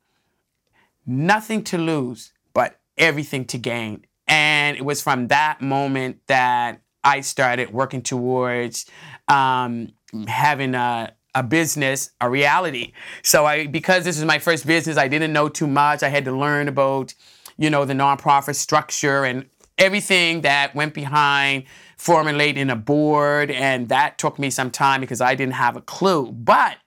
nothing 1.05 1.63
to 1.65 1.77
lose, 1.77 2.33
but 2.53 2.79
everything 2.97 3.45
to 3.45 3.57
gain. 3.57 4.05
And 4.31 4.77
it 4.77 4.85
was 4.85 5.01
from 5.01 5.27
that 5.27 5.61
moment 5.61 6.21
that 6.27 6.81
I 7.03 7.19
started 7.19 7.71
working 7.71 8.01
towards 8.01 8.85
um, 9.27 9.91
having 10.27 10.73
a, 10.73 11.13
a 11.35 11.43
business, 11.43 12.11
a 12.21 12.29
reality. 12.29 12.93
So 13.23 13.45
I, 13.45 13.67
because 13.67 14.05
this 14.05 14.17
is 14.17 14.23
my 14.23 14.39
first 14.39 14.65
business, 14.65 14.97
I 14.97 15.09
didn't 15.09 15.33
know 15.33 15.49
too 15.49 15.67
much. 15.67 16.01
I 16.01 16.07
had 16.07 16.23
to 16.25 16.31
learn 16.31 16.69
about, 16.69 17.13
you 17.57 17.69
know, 17.69 17.83
the 17.83 17.93
nonprofit 17.93 18.55
structure 18.55 19.25
and 19.25 19.49
everything 19.77 20.41
that 20.41 20.73
went 20.75 20.93
behind 20.93 21.65
formulating 21.97 22.69
a 22.69 22.75
board. 22.77 23.51
And 23.51 23.89
that 23.89 24.17
took 24.17 24.39
me 24.39 24.49
some 24.49 24.71
time 24.71 25.01
because 25.01 25.19
I 25.19 25.35
didn't 25.35 25.55
have 25.55 25.75
a 25.75 25.81
clue. 25.81 26.31
But 26.31 26.77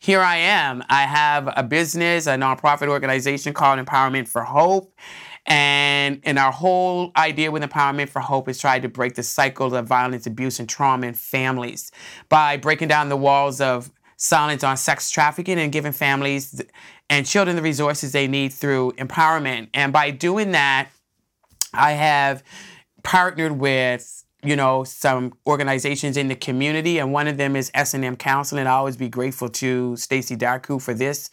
here 0.00 0.20
I 0.20 0.36
am. 0.36 0.82
I 0.88 1.02
have 1.02 1.50
a 1.56 1.62
business, 1.62 2.26
a 2.26 2.30
nonprofit 2.36 2.88
organization 2.88 3.54
called 3.54 3.78
Empowerment 3.78 4.28
for 4.28 4.42
Hope. 4.44 4.94
And, 5.46 6.20
and 6.24 6.38
our 6.38 6.52
whole 6.52 7.12
idea 7.16 7.50
with 7.50 7.62
Empowerment 7.62 8.08
for 8.08 8.20
Hope 8.20 8.48
is 8.48 8.58
trying 8.58 8.82
to 8.82 8.88
break 8.88 9.14
the 9.14 9.22
cycle 9.22 9.74
of 9.74 9.86
violence, 9.86 10.26
abuse, 10.26 10.60
and 10.60 10.68
trauma 10.68 11.06
in 11.08 11.14
families 11.14 11.90
by 12.28 12.56
breaking 12.56 12.88
down 12.88 13.08
the 13.08 13.16
walls 13.16 13.60
of 13.60 13.90
silence 14.16 14.62
on 14.62 14.76
sex 14.76 15.10
trafficking 15.10 15.58
and 15.58 15.72
giving 15.72 15.92
families 15.92 16.62
and 17.08 17.26
children 17.26 17.56
the 17.56 17.62
resources 17.62 18.12
they 18.12 18.28
need 18.28 18.52
through 18.52 18.92
empowerment. 18.92 19.68
And 19.74 19.92
by 19.92 20.10
doing 20.10 20.52
that, 20.52 20.90
I 21.72 21.92
have 21.92 22.42
partnered 23.02 23.52
with 23.52 24.24
you 24.42 24.56
know 24.56 24.84
some 24.84 25.32
organizations 25.46 26.16
in 26.16 26.28
the 26.28 26.34
community 26.34 26.98
and 26.98 27.12
one 27.12 27.28
of 27.28 27.36
them 27.36 27.56
is 27.56 27.70
s&m 27.74 28.16
counseling 28.16 28.66
i 28.66 28.70
always 28.70 28.96
be 28.96 29.08
grateful 29.08 29.48
to 29.48 29.94
stacy 29.96 30.36
darku 30.36 30.80
for 30.80 30.94
this 30.94 31.30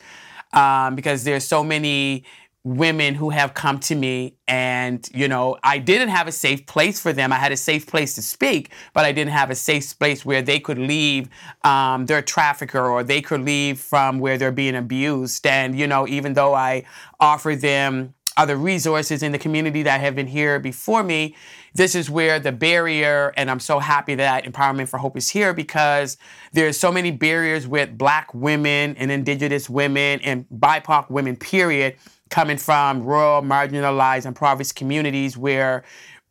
um, 0.53 0.95
because 0.95 1.23
there's 1.23 1.45
so 1.45 1.63
many 1.63 2.23
women 2.67 3.15
who 3.15 3.29
have 3.29 3.53
come 3.53 3.79
to 3.79 3.95
me 3.95 4.35
and 4.45 5.09
you 5.13 5.25
know 5.25 5.57
i 5.63 5.77
didn't 5.77 6.09
have 6.09 6.27
a 6.27 6.31
safe 6.33 6.65
place 6.65 6.99
for 6.99 7.13
them 7.13 7.31
i 7.31 7.37
had 7.37 7.53
a 7.53 7.57
safe 7.57 7.87
place 7.87 8.13
to 8.13 8.21
speak 8.21 8.71
but 8.93 9.05
i 9.05 9.11
didn't 9.13 9.31
have 9.31 9.49
a 9.49 9.55
safe 9.55 9.97
place 9.97 10.25
where 10.25 10.41
they 10.41 10.59
could 10.59 10.77
leave 10.77 11.29
um, 11.63 12.05
their 12.07 12.21
trafficker 12.21 12.85
or 12.85 13.03
they 13.03 13.21
could 13.21 13.39
leave 13.39 13.79
from 13.79 14.19
where 14.19 14.37
they're 14.37 14.51
being 14.51 14.75
abused 14.75 15.47
and 15.47 15.79
you 15.79 15.87
know 15.87 16.05
even 16.09 16.33
though 16.33 16.53
i 16.53 16.83
offer 17.21 17.55
them 17.55 18.13
other 18.35 18.55
resources 18.55 19.23
in 19.23 19.31
the 19.31 19.39
community 19.39 19.81
that 19.81 19.99
have 19.99 20.15
been 20.15 20.27
here 20.27 20.59
before 20.59 21.01
me. 21.01 21.35
This 21.73 21.95
is 21.95 22.07
where 22.07 22.39
the 22.39 22.51
barrier, 22.51 23.33
and 23.35 23.49
I'm 23.49 23.59
so 23.59 23.79
happy 23.79 24.13
that 24.15 24.45
Empowerment 24.45 24.89
for 24.89 24.99
Hope 24.99 25.17
is 25.17 25.29
here 25.29 25.53
because 25.53 26.17
there's 26.53 26.77
so 26.77 26.91
many 26.91 27.09
barriers 27.09 27.67
with 27.67 27.97
Black 27.97 28.31
women 28.35 28.95
and 28.97 29.11
Indigenous 29.11 29.69
women 29.69 30.19
and 30.21 30.45
BIPOC 30.49 31.09
women, 31.09 31.35
period, 31.35 31.95
coming 32.29 32.57
from 32.57 33.03
rural, 33.03 33.41
marginalized, 33.41 34.25
impoverished 34.25 34.75
communities 34.75 35.37
where 35.37 35.83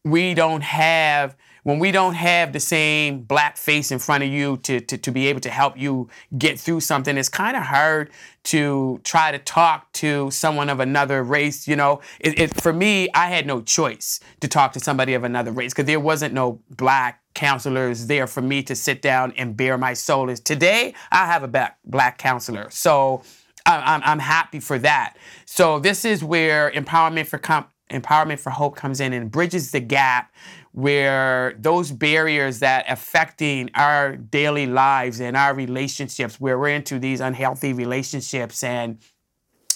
we 0.05 0.35
don't 0.35 0.63
have 0.63 1.37
when 1.67 1.81
we 1.81 1.91
don't 1.91 2.15
have 2.15 2.53
the 2.53 2.61
same 2.61 3.23
black 3.23 3.57
face 3.57 3.91
in 3.91 3.99
front 3.99 4.23
of 4.23 4.31
you 4.31 4.57
to, 4.59 4.79
to, 4.79 4.97
to 4.97 5.11
be 5.11 5.27
able 5.27 5.41
to 5.41 5.51
help 5.51 5.77
you 5.77 6.09
get 6.39 6.61
through 6.61 6.79
something, 6.79 7.19
it's 7.19 7.29
kind 7.29 7.57
of 7.57 7.65
hard 7.65 8.09
to 8.45 9.01
try 9.03 9.33
to 9.33 9.39
talk 9.41 9.93
to 9.95 10.31
someone 10.31 10.69
of 10.69 10.79
another 10.79 11.25
race. 11.25 11.67
You 11.67 11.75
know, 11.75 12.03
it, 12.21 12.39
it, 12.39 12.61
for 12.63 12.73
me, 12.73 13.09
I 13.15 13.27
had 13.27 13.49
no 13.49 13.63
choice 13.63 14.21
to 14.43 14.47
talk 14.47 14.75
to 14.75 14.81
somebody 14.81 15.15
of 15.15 15.25
another 15.25 15.51
race 15.51 15.73
because 15.73 15.87
there 15.87 15.99
wasn't 15.99 16.35
no 16.35 16.61
black 16.71 17.21
counselors 17.35 18.07
there 18.07 18.29
for 18.29 18.43
me 18.43 18.63
to 18.63 18.77
sit 18.77 19.03
down 19.03 19.33
and 19.37 19.57
bare 19.57 19.77
my 19.77 19.93
soul. 19.93 20.31
Is 20.31 20.39
today 20.39 20.95
I 21.11 21.27
have 21.27 21.43
a 21.43 21.49
black, 21.49 21.79
black 21.85 22.17
counselor. 22.17 22.71
So 22.71 23.25
I'm, 23.67 24.03
I'm 24.05 24.19
happy 24.19 24.61
for 24.61 24.79
that. 24.79 25.17
So 25.45 25.79
this 25.79 26.05
is 26.05 26.23
where 26.23 26.71
empowerment 26.71 27.27
for 27.27 27.39
comp- 27.39 27.71
empowerment 27.91 28.39
for 28.39 28.51
hope 28.51 28.77
comes 28.77 29.01
in 29.01 29.13
and 29.13 29.31
bridges 29.31 29.71
the 29.71 29.81
gap 29.81 30.33
where 30.73 31.55
those 31.59 31.91
barriers 31.91 32.59
that 32.59 32.85
affecting 32.89 33.71
our 33.75 34.17
daily 34.17 34.67
lives 34.67 35.21
and 35.21 35.37
our 35.37 35.55
relationships 35.55 36.39
where 36.41 36.59
we're 36.59 36.69
into 36.69 36.99
these 36.99 37.21
unhealthy 37.21 37.73
relationships 37.73 38.63
and 38.63 38.99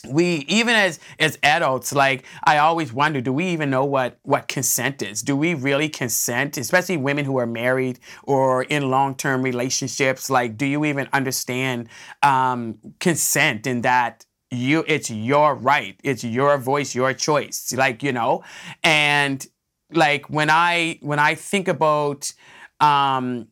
we 0.08 0.44
even 0.48 0.74
as 0.74 0.98
as 1.18 1.38
adults 1.42 1.92
like 1.92 2.24
i 2.44 2.56
always 2.58 2.92
wonder 2.92 3.20
do 3.20 3.32
we 3.32 3.46
even 3.46 3.70
know 3.70 3.84
what 3.84 4.18
what 4.22 4.48
consent 4.48 5.02
is? 5.02 5.22
Do 5.22 5.36
we 5.36 5.54
really 5.54 5.88
consent 5.88 6.56
especially 6.56 6.96
women 6.96 7.24
who 7.24 7.38
are 7.38 7.46
married 7.46 7.98
or 8.24 8.62
in 8.64 8.90
long-term 8.90 9.42
relationships? 9.42 10.30
Like 10.30 10.56
do 10.56 10.66
you 10.66 10.84
even 10.84 11.08
understand 11.12 11.88
um, 12.22 12.78
consent 13.00 13.66
in 13.66 13.82
that 13.82 14.24
you 14.50 14.84
it's 14.88 15.10
your 15.10 15.54
right 15.54 15.98
it's 16.02 16.24
your 16.24 16.58
voice 16.58 16.94
your 16.94 17.12
choice 17.12 17.72
like 17.72 18.02
you 18.02 18.12
know? 18.12 18.42
And 18.82 19.44
like 19.92 20.30
when 20.30 20.50
I 20.50 20.98
when 21.02 21.18
I 21.18 21.34
think 21.34 21.68
about 21.68 22.32
um, 22.80 23.48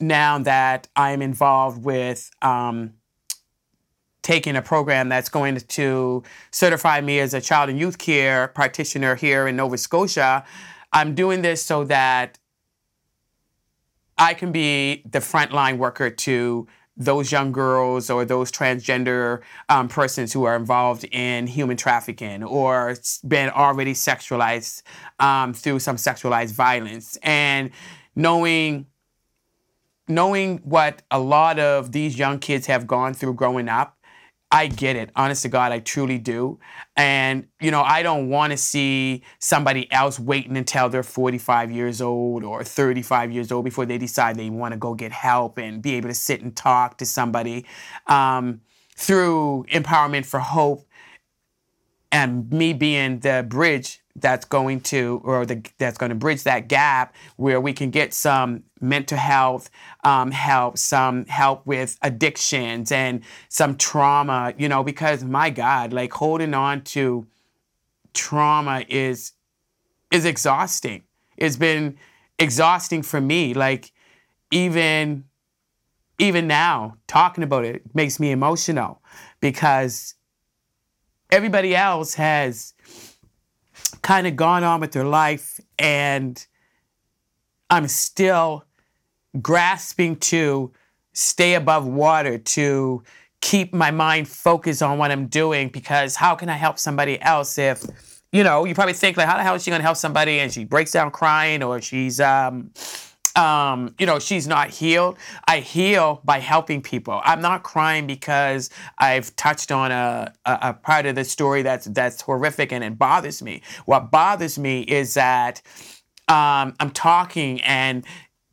now 0.00 0.38
that 0.38 0.88
I'm 0.96 1.22
involved 1.22 1.84
with 1.84 2.30
um, 2.42 2.94
taking 4.22 4.56
a 4.56 4.62
program 4.62 5.08
that's 5.08 5.28
going 5.28 5.56
to 5.56 6.22
certify 6.50 7.00
me 7.00 7.18
as 7.18 7.34
a 7.34 7.40
child 7.40 7.68
and 7.68 7.78
youth 7.78 7.98
care 7.98 8.48
practitioner 8.48 9.14
here 9.14 9.48
in 9.48 9.56
Nova 9.56 9.76
Scotia, 9.76 10.44
I'm 10.92 11.14
doing 11.14 11.42
this 11.42 11.64
so 11.64 11.84
that 11.84 12.38
I 14.18 14.34
can 14.34 14.52
be 14.52 15.02
the 15.10 15.18
frontline 15.18 15.78
worker 15.78 16.10
to 16.10 16.68
those 16.96 17.32
young 17.32 17.52
girls 17.52 18.10
or 18.10 18.24
those 18.24 18.52
transgender 18.52 19.40
um, 19.68 19.88
persons 19.88 20.32
who 20.32 20.44
are 20.44 20.54
involved 20.54 21.04
in 21.10 21.46
human 21.46 21.76
trafficking 21.76 22.44
or 22.44 22.94
been 23.26 23.48
already 23.50 23.94
sexualized 23.94 24.82
um, 25.18 25.54
through 25.54 25.78
some 25.78 25.96
sexualized 25.96 26.52
violence. 26.52 27.16
And 27.22 27.70
knowing 28.14 28.86
knowing 30.08 30.58
what 30.58 31.00
a 31.10 31.18
lot 31.18 31.58
of 31.58 31.92
these 31.92 32.18
young 32.18 32.38
kids 32.38 32.66
have 32.66 32.86
gone 32.86 33.14
through 33.14 33.32
growing 33.32 33.68
up 33.68 33.96
I 34.54 34.66
get 34.66 34.96
it. 34.96 35.10
Honest 35.16 35.42
to 35.42 35.48
God, 35.48 35.72
I 35.72 35.78
truly 35.78 36.18
do. 36.18 36.58
And, 36.94 37.46
you 37.58 37.70
know, 37.70 37.80
I 37.80 38.02
don't 38.02 38.28
want 38.28 38.50
to 38.50 38.58
see 38.58 39.22
somebody 39.38 39.90
else 39.90 40.20
waiting 40.20 40.58
until 40.58 40.90
they're 40.90 41.02
45 41.02 41.72
years 41.72 42.02
old 42.02 42.44
or 42.44 42.62
35 42.62 43.32
years 43.32 43.50
old 43.50 43.64
before 43.64 43.86
they 43.86 43.96
decide 43.96 44.36
they 44.36 44.50
want 44.50 44.72
to 44.72 44.78
go 44.78 44.92
get 44.92 45.10
help 45.10 45.56
and 45.56 45.80
be 45.80 45.94
able 45.94 46.10
to 46.10 46.14
sit 46.14 46.42
and 46.42 46.54
talk 46.54 46.98
to 46.98 47.06
somebody. 47.06 47.64
Um, 48.06 48.60
through 48.94 49.64
Empowerment 49.72 50.26
for 50.26 50.38
Hope 50.38 50.86
and 52.12 52.50
me 52.52 52.72
being 52.72 53.18
the 53.20 53.44
bridge 53.48 54.00
that's 54.16 54.44
going 54.44 54.78
to 54.78 55.22
or 55.24 55.46
the, 55.46 55.64
that's 55.78 55.96
going 55.96 56.10
to 56.10 56.14
bridge 56.14 56.42
that 56.42 56.68
gap 56.68 57.14
where 57.36 57.60
we 57.60 57.72
can 57.72 57.90
get 57.90 58.12
some 58.12 58.62
mental 58.80 59.16
health 59.16 59.70
um, 60.04 60.30
help 60.30 60.76
some 60.76 61.24
help 61.26 61.66
with 61.66 61.98
addictions 62.02 62.92
and 62.92 63.22
some 63.48 63.74
trauma 63.76 64.52
you 64.58 64.68
know 64.68 64.84
because 64.84 65.24
my 65.24 65.48
god 65.48 65.92
like 65.94 66.12
holding 66.12 66.52
on 66.52 66.82
to 66.82 67.26
trauma 68.12 68.84
is 68.88 69.32
is 70.10 70.24
exhausting. 70.24 71.02
It's 71.36 71.56
been 71.56 71.96
exhausting 72.38 73.02
for 73.02 73.20
me. 73.20 73.54
Like 73.54 73.92
even 74.50 75.24
even 76.18 76.46
now 76.46 76.96
talking 77.06 77.42
about 77.42 77.64
it 77.64 77.82
makes 77.94 78.20
me 78.20 78.30
emotional 78.30 79.02
because 79.40 80.14
everybody 81.32 81.74
else 81.74 82.14
has 82.14 82.74
kind 84.02 84.26
of 84.26 84.36
gone 84.36 84.62
on 84.62 84.80
with 84.80 84.92
their 84.92 85.04
life 85.04 85.58
and 85.78 86.46
I'm 87.70 87.88
still 87.88 88.64
grasping 89.40 90.16
to 90.16 90.72
stay 91.14 91.54
above 91.54 91.86
water, 91.86 92.36
to 92.36 93.02
keep 93.40 93.72
my 93.72 93.90
mind 93.90 94.28
focused 94.28 94.82
on 94.82 94.98
what 94.98 95.10
I'm 95.10 95.26
doing 95.26 95.68
because 95.70 96.16
how 96.16 96.34
can 96.34 96.50
I 96.50 96.56
help 96.56 96.78
somebody 96.78 97.20
else 97.22 97.56
if, 97.56 97.82
you 98.30 98.44
know, 98.44 98.66
you 98.66 98.74
probably 98.74 98.92
think 98.92 99.16
like, 99.16 99.26
how 99.26 99.38
the 99.38 99.42
hell 99.42 99.54
is 99.54 99.62
she 99.62 99.70
gonna 99.70 99.82
help 99.82 99.96
somebody 99.96 100.38
and 100.38 100.52
she 100.52 100.64
breaks 100.64 100.92
down 100.92 101.10
crying 101.10 101.62
or 101.62 101.80
she's 101.80 102.20
um 102.20 102.70
um, 103.36 103.94
you 103.98 104.06
know, 104.06 104.18
she's 104.18 104.46
not 104.46 104.68
healed. 104.70 105.16
I 105.46 105.60
heal 105.60 106.20
by 106.24 106.38
helping 106.38 106.82
people. 106.82 107.20
I'm 107.24 107.40
not 107.40 107.62
crying 107.62 108.06
because 108.06 108.70
I've 108.98 109.34
touched 109.36 109.72
on 109.72 109.90
a, 109.90 110.32
a, 110.44 110.58
a, 110.62 110.74
part 110.74 111.06
of 111.06 111.14
the 111.14 111.24
story 111.24 111.62
that's 111.62 111.86
that's 111.86 112.20
horrific 112.20 112.72
and 112.72 112.84
it 112.84 112.98
bothers 112.98 113.42
me. 113.42 113.62
What 113.86 114.10
bothers 114.10 114.58
me 114.58 114.82
is 114.82 115.14
that 115.14 115.62
um, 116.28 116.74
I'm 116.78 116.90
talking 116.92 117.60
and 117.62 118.04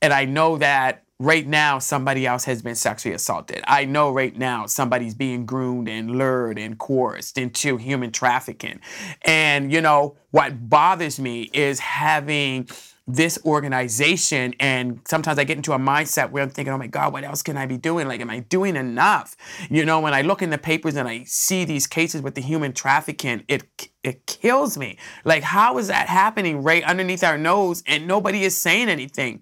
and 0.01 0.13
I 0.13 0.25
know 0.25 0.57
that 0.57 1.03
right 1.19 1.45
now 1.45 1.79
somebody 1.79 2.25
else 2.25 2.45
has 2.45 2.61
been 2.61 2.75
sexually 2.75 3.13
assaulted. 3.13 3.61
I 3.67 3.83
know 3.83 4.11
right 4.11 4.35
now 4.37 4.65
somebody's 4.65 5.13
being 5.13 5.45
groomed 5.45 5.89
and 5.89 6.11
lured 6.11 6.57
and 6.57 6.77
coerced 6.77 7.37
into 7.37 7.75
human 7.75 8.11
trafficking. 8.11 8.79
And 9.23 9.71
you 9.71 9.81
know, 9.81 10.15
what 10.31 10.69
bothers 10.69 11.19
me 11.19 11.49
is 11.53 11.79
having 11.79 12.69
this 13.13 13.39
organization 13.43 14.53
and 14.59 15.01
sometimes 15.07 15.39
i 15.39 15.43
get 15.43 15.57
into 15.57 15.73
a 15.73 15.79
mindset 15.79 16.29
where 16.29 16.43
i'm 16.43 16.49
thinking 16.49 16.73
oh 16.73 16.77
my 16.77 16.87
god 16.87 17.11
what 17.11 17.23
else 17.23 17.41
can 17.41 17.57
i 17.57 17.65
be 17.65 17.77
doing 17.77 18.07
like 18.07 18.21
am 18.21 18.29
i 18.29 18.39
doing 18.39 18.75
enough 18.75 19.35
you 19.69 19.83
know 19.83 19.99
when 19.99 20.13
i 20.13 20.21
look 20.21 20.41
in 20.41 20.51
the 20.51 20.57
papers 20.57 20.95
and 20.95 21.07
i 21.07 21.23
see 21.23 21.65
these 21.65 21.87
cases 21.87 22.21
with 22.21 22.35
the 22.35 22.41
human 22.41 22.71
trafficking 22.71 23.43
it 23.47 23.63
it 24.03 24.25
kills 24.27 24.77
me 24.77 24.97
like 25.25 25.41
how 25.41 25.77
is 25.77 25.87
that 25.87 26.07
happening 26.07 26.61
right 26.61 26.83
underneath 26.83 27.23
our 27.23 27.37
nose 27.37 27.81
and 27.87 28.05
nobody 28.05 28.43
is 28.43 28.55
saying 28.55 28.89
anything 28.89 29.41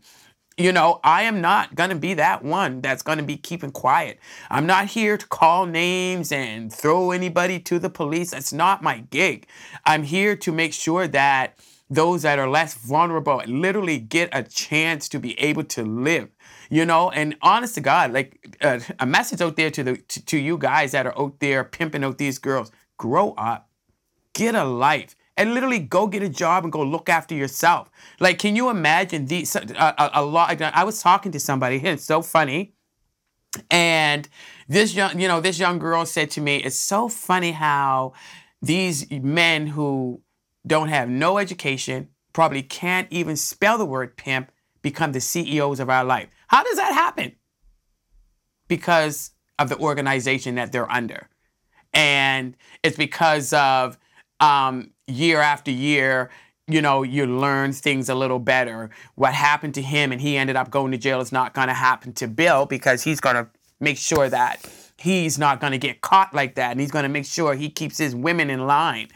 you 0.59 0.71
know, 0.71 0.99
I 1.03 1.21
am 1.21 1.39
not 1.39 1.75
going 1.75 1.91
to 1.91 1.95
be 1.95 2.15
that 2.15 2.43
one 2.43 2.81
that's 2.81 3.03
going 3.03 3.19
to 3.19 3.23
be 3.23 3.37
keeping 3.37 3.69
quiet. 3.69 4.19
I'm 4.49 4.65
not 4.65 4.87
here 4.87 5.15
to 5.15 5.27
call 5.27 5.67
names 5.67 6.31
and 6.31 6.73
throw 6.73 7.11
anybody 7.11 7.59
to 7.59 7.77
the 7.77 7.91
police. 7.91 8.31
That's 8.31 8.51
not 8.51 8.81
my 8.81 9.01
gig. 9.11 9.45
I'm 9.85 10.01
here 10.01 10.35
to 10.37 10.51
make 10.51 10.73
sure 10.73 11.07
that 11.09 11.59
those 11.89 12.23
that 12.23 12.39
are 12.39 12.49
less 12.49 12.73
vulnerable 12.73 13.41
literally 13.47 13.97
get 13.97 14.29
a 14.33 14.43
chance 14.43 15.07
to 15.09 15.19
be 15.19 15.39
able 15.39 15.63
to 15.63 15.83
live 15.83 16.29
you 16.69 16.83
know? 16.83 17.09
And 17.11 17.35
honest 17.41 17.75
to 17.75 17.81
god 17.81 18.11
like 18.11 18.57
uh, 18.61 18.79
a 18.99 19.05
message 19.05 19.41
out 19.41 19.55
there 19.55 19.71
to 19.71 19.83
the 19.83 19.97
to, 19.97 20.25
to 20.25 20.37
you 20.37 20.57
guys 20.57 20.91
that 20.91 21.05
are 21.05 21.17
out 21.19 21.39
there 21.39 21.63
pimping 21.63 22.03
out 22.03 22.17
these 22.17 22.39
girls 22.39 22.71
grow 22.97 23.31
up 23.33 23.69
get 24.33 24.55
a 24.55 24.63
life 24.63 25.15
and 25.37 25.53
literally 25.53 25.79
go 25.79 26.07
get 26.07 26.23
a 26.23 26.29
job 26.29 26.63
and 26.63 26.73
go 26.73 26.81
look 26.81 27.09
after 27.09 27.35
yourself. 27.35 27.89
Like 28.19 28.39
can 28.39 28.55
you 28.55 28.69
imagine 28.69 29.27
these 29.27 29.55
a, 29.55 29.61
a, 29.97 30.09
a 30.15 30.25
lot 30.25 30.61
i 30.61 30.83
was 30.83 31.01
talking 31.01 31.31
to 31.31 31.39
somebody 31.39 31.77
it's 31.77 32.03
so 32.03 32.21
funny 32.21 32.73
and 33.71 34.27
this 34.67 34.93
young 34.93 35.19
you 35.19 35.27
know 35.27 35.39
this 35.39 35.59
young 35.59 35.79
girl 35.79 36.05
said 36.05 36.29
to 36.31 36.41
me 36.41 36.57
it's 36.57 36.79
so 36.79 37.07
funny 37.07 37.51
how 37.51 38.13
these 38.61 39.09
men 39.11 39.67
who 39.67 40.21
don't 40.67 40.89
have 40.89 41.09
no 41.09 41.37
education, 41.37 42.09
probably 42.33 42.61
can't 42.61 43.07
even 43.11 43.35
spell 43.35 43.77
the 43.77 43.85
word 43.85 44.17
pimp, 44.17 44.51
become 44.81 45.11
the 45.11 45.21
CEOs 45.21 45.79
of 45.79 45.89
our 45.89 46.03
life. 46.03 46.29
How 46.47 46.63
does 46.63 46.75
that 46.77 46.93
happen? 46.93 47.35
Because 48.67 49.31
of 49.59 49.69
the 49.69 49.77
organization 49.77 50.55
that 50.55 50.71
they're 50.71 50.91
under. 50.91 51.29
And 51.93 52.55
it's 52.83 52.97
because 52.97 53.53
of 53.53 53.97
um, 54.39 54.91
year 55.07 55.41
after 55.41 55.71
year, 55.71 56.29
you 56.67 56.81
know, 56.81 57.01
you 57.01 57.25
learn 57.25 57.71
things 57.71 58.09
a 58.09 58.15
little 58.15 58.39
better. 58.39 58.89
What 59.15 59.33
happened 59.33 59.73
to 59.75 59.81
him 59.81 60.11
and 60.11 60.21
he 60.21 60.37
ended 60.37 60.55
up 60.55 60.69
going 60.69 60.91
to 60.91 60.97
jail 60.97 61.21
is 61.21 61.31
not 61.31 61.53
going 61.53 61.69
to 61.69 61.73
happen 61.73 62.13
to 62.13 62.27
Bill 62.27 62.65
because 62.65 63.03
he's 63.03 63.19
going 63.19 63.35
to 63.35 63.47
make 63.79 63.97
sure 63.97 64.29
that 64.29 64.59
he's 64.99 65.37
not 65.37 65.61
going 65.61 65.71
to 65.71 65.77
get 65.77 66.01
caught 66.01 66.33
like 66.33 66.55
that 66.55 66.71
and 66.71 66.79
he's 66.79 66.91
going 66.91 67.03
to 67.03 67.09
make 67.09 67.25
sure 67.25 67.53
he 67.53 67.69
keeps 67.69 67.97
his 67.97 68.15
women 68.15 68.49
in 68.49 68.65
line. 68.65 69.07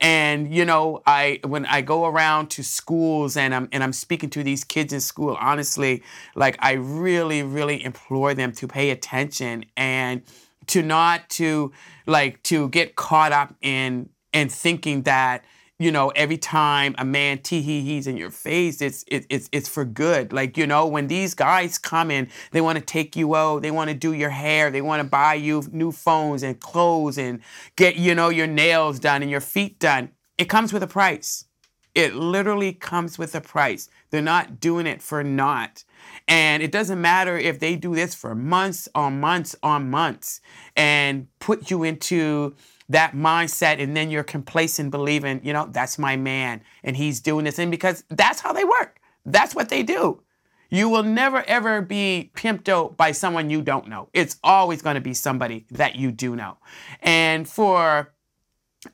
And 0.00 0.54
you 0.54 0.64
know 0.64 1.02
i 1.06 1.40
when 1.44 1.66
i 1.66 1.80
go 1.80 2.06
around 2.06 2.50
to 2.50 2.62
schools 2.62 3.36
and 3.36 3.54
i'm 3.54 3.68
and 3.72 3.82
i'm 3.82 3.92
speaking 3.92 4.30
to 4.30 4.42
these 4.42 4.64
kids 4.64 4.92
in 4.92 5.00
school 5.00 5.36
honestly 5.40 6.02
like 6.34 6.56
i 6.60 6.72
really 6.72 7.42
really 7.42 7.82
implore 7.82 8.34
them 8.34 8.52
to 8.52 8.68
pay 8.68 8.90
attention 8.90 9.64
and 9.76 10.22
to 10.66 10.82
not 10.82 11.28
to 11.30 11.72
like 12.06 12.42
to 12.44 12.68
get 12.68 12.96
caught 12.96 13.32
up 13.32 13.54
in 13.60 14.08
in 14.32 14.48
thinking 14.48 15.02
that 15.02 15.44
you 15.80 15.90
know, 15.90 16.10
every 16.10 16.36
time 16.36 16.94
a 16.98 17.06
man 17.06 17.38
tee 17.38 17.62
hee 17.62 17.80
he's 17.80 18.06
in 18.06 18.18
your 18.18 18.30
face, 18.30 18.82
it's 18.82 19.02
it, 19.06 19.24
it's 19.30 19.48
it's 19.50 19.66
for 19.66 19.86
good. 19.86 20.30
Like 20.30 20.58
you 20.58 20.66
know, 20.66 20.86
when 20.86 21.06
these 21.06 21.32
guys 21.32 21.78
come 21.78 22.10
in, 22.10 22.28
they 22.52 22.60
want 22.60 22.78
to 22.78 22.84
take 22.84 23.16
you 23.16 23.34
out, 23.34 23.62
they 23.62 23.70
want 23.70 23.88
to 23.88 23.96
do 23.96 24.12
your 24.12 24.28
hair, 24.28 24.70
they 24.70 24.82
want 24.82 25.00
to 25.00 25.08
buy 25.08 25.34
you 25.34 25.64
new 25.72 25.90
phones 25.90 26.42
and 26.42 26.60
clothes 26.60 27.16
and 27.16 27.40
get 27.76 27.96
you 27.96 28.14
know 28.14 28.28
your 28.28 28.46
nails 28.46 29.00
done 29.00 29.22
and 29.22 29.30
your 29.30 29.40
feet 29.40 29.78
done. 29.78 30.10
It 30.36 30.50
comes 30.50 30.70
with 30.70 30.82
a 30.82 30.86
price. 30.86 31.46
It 31.94 32.14
literally 32.14 32.74
comes 32.74 33.18
with 33.18 33.34
a 33.34 33.40
price. 33.40 33.88
They're 34.10 34.20
not 34.20 34.60
doing 34.60 34.86
it 34.86 35.00
for 35.00 35.24
naught. 35.24 35.84
And 36.28 36.62
it 36.62 36.70
doesn't 36.70 37.00
matter 37.00 37.38
if 37.38 37.58
they 37.58 37.74
do 37.74 37.94
this 37.94 38.14
for 38.14 38.34
months 38.34 38.86
on 38.94 39.18
months 39.18 39.56
on 39.62 39.90
months 39.90 40.42
and 40.76 41.26
put 41.38 41.70
you 41.70 41.84
into 41.84 42.54
that 42.90 43.14
mindset 43.14 43.80
and 43.80 43.96
then 43.96 44.10
you're 44.10 44.24
complacent 44.24 44.90
believing, 44.90 45.40
you 45.44 45.52
know, 45.52 45.68
that's 45.70 45.98
my 45.98 46.16
man 46.16 46.60
and 46.82 46.96
he's 46.96 47.20
doing 47.20 47.44
this. 47.44 47.58
And 47.58 47.70
because 47.70 48.04
that's 48.10 48.40
how 48.40 48.52
they 48.52 48.64
work. 48.64 49.00
That's 49.24 49.54
what 49.54 49.68
they 49.68 49.82
do. 49.82 50.22
You 50.70 50.88
will 50.88 51.04
never 51.04 51.42
ever 51.48 51.82
be 51.82 52.30
pimped 52.34 52.68
out 52.68 52.96
by 52.96 53.12
someone 53.12 53.48
you 53.48 53.62
don't 53.62 53.88
know. 53.88 54.08
It's 54.12 54.38
always 54.42 54.82
going 54.82 54.96
to 54.96 55.00
be 55.00 55.14
somebody 55.14 55.66
that 55.70 55.96
you 55.96 56.10
do 56.10 56.36
know. 56.36 56.58
And 57.00 57.48
for 57.48 58.12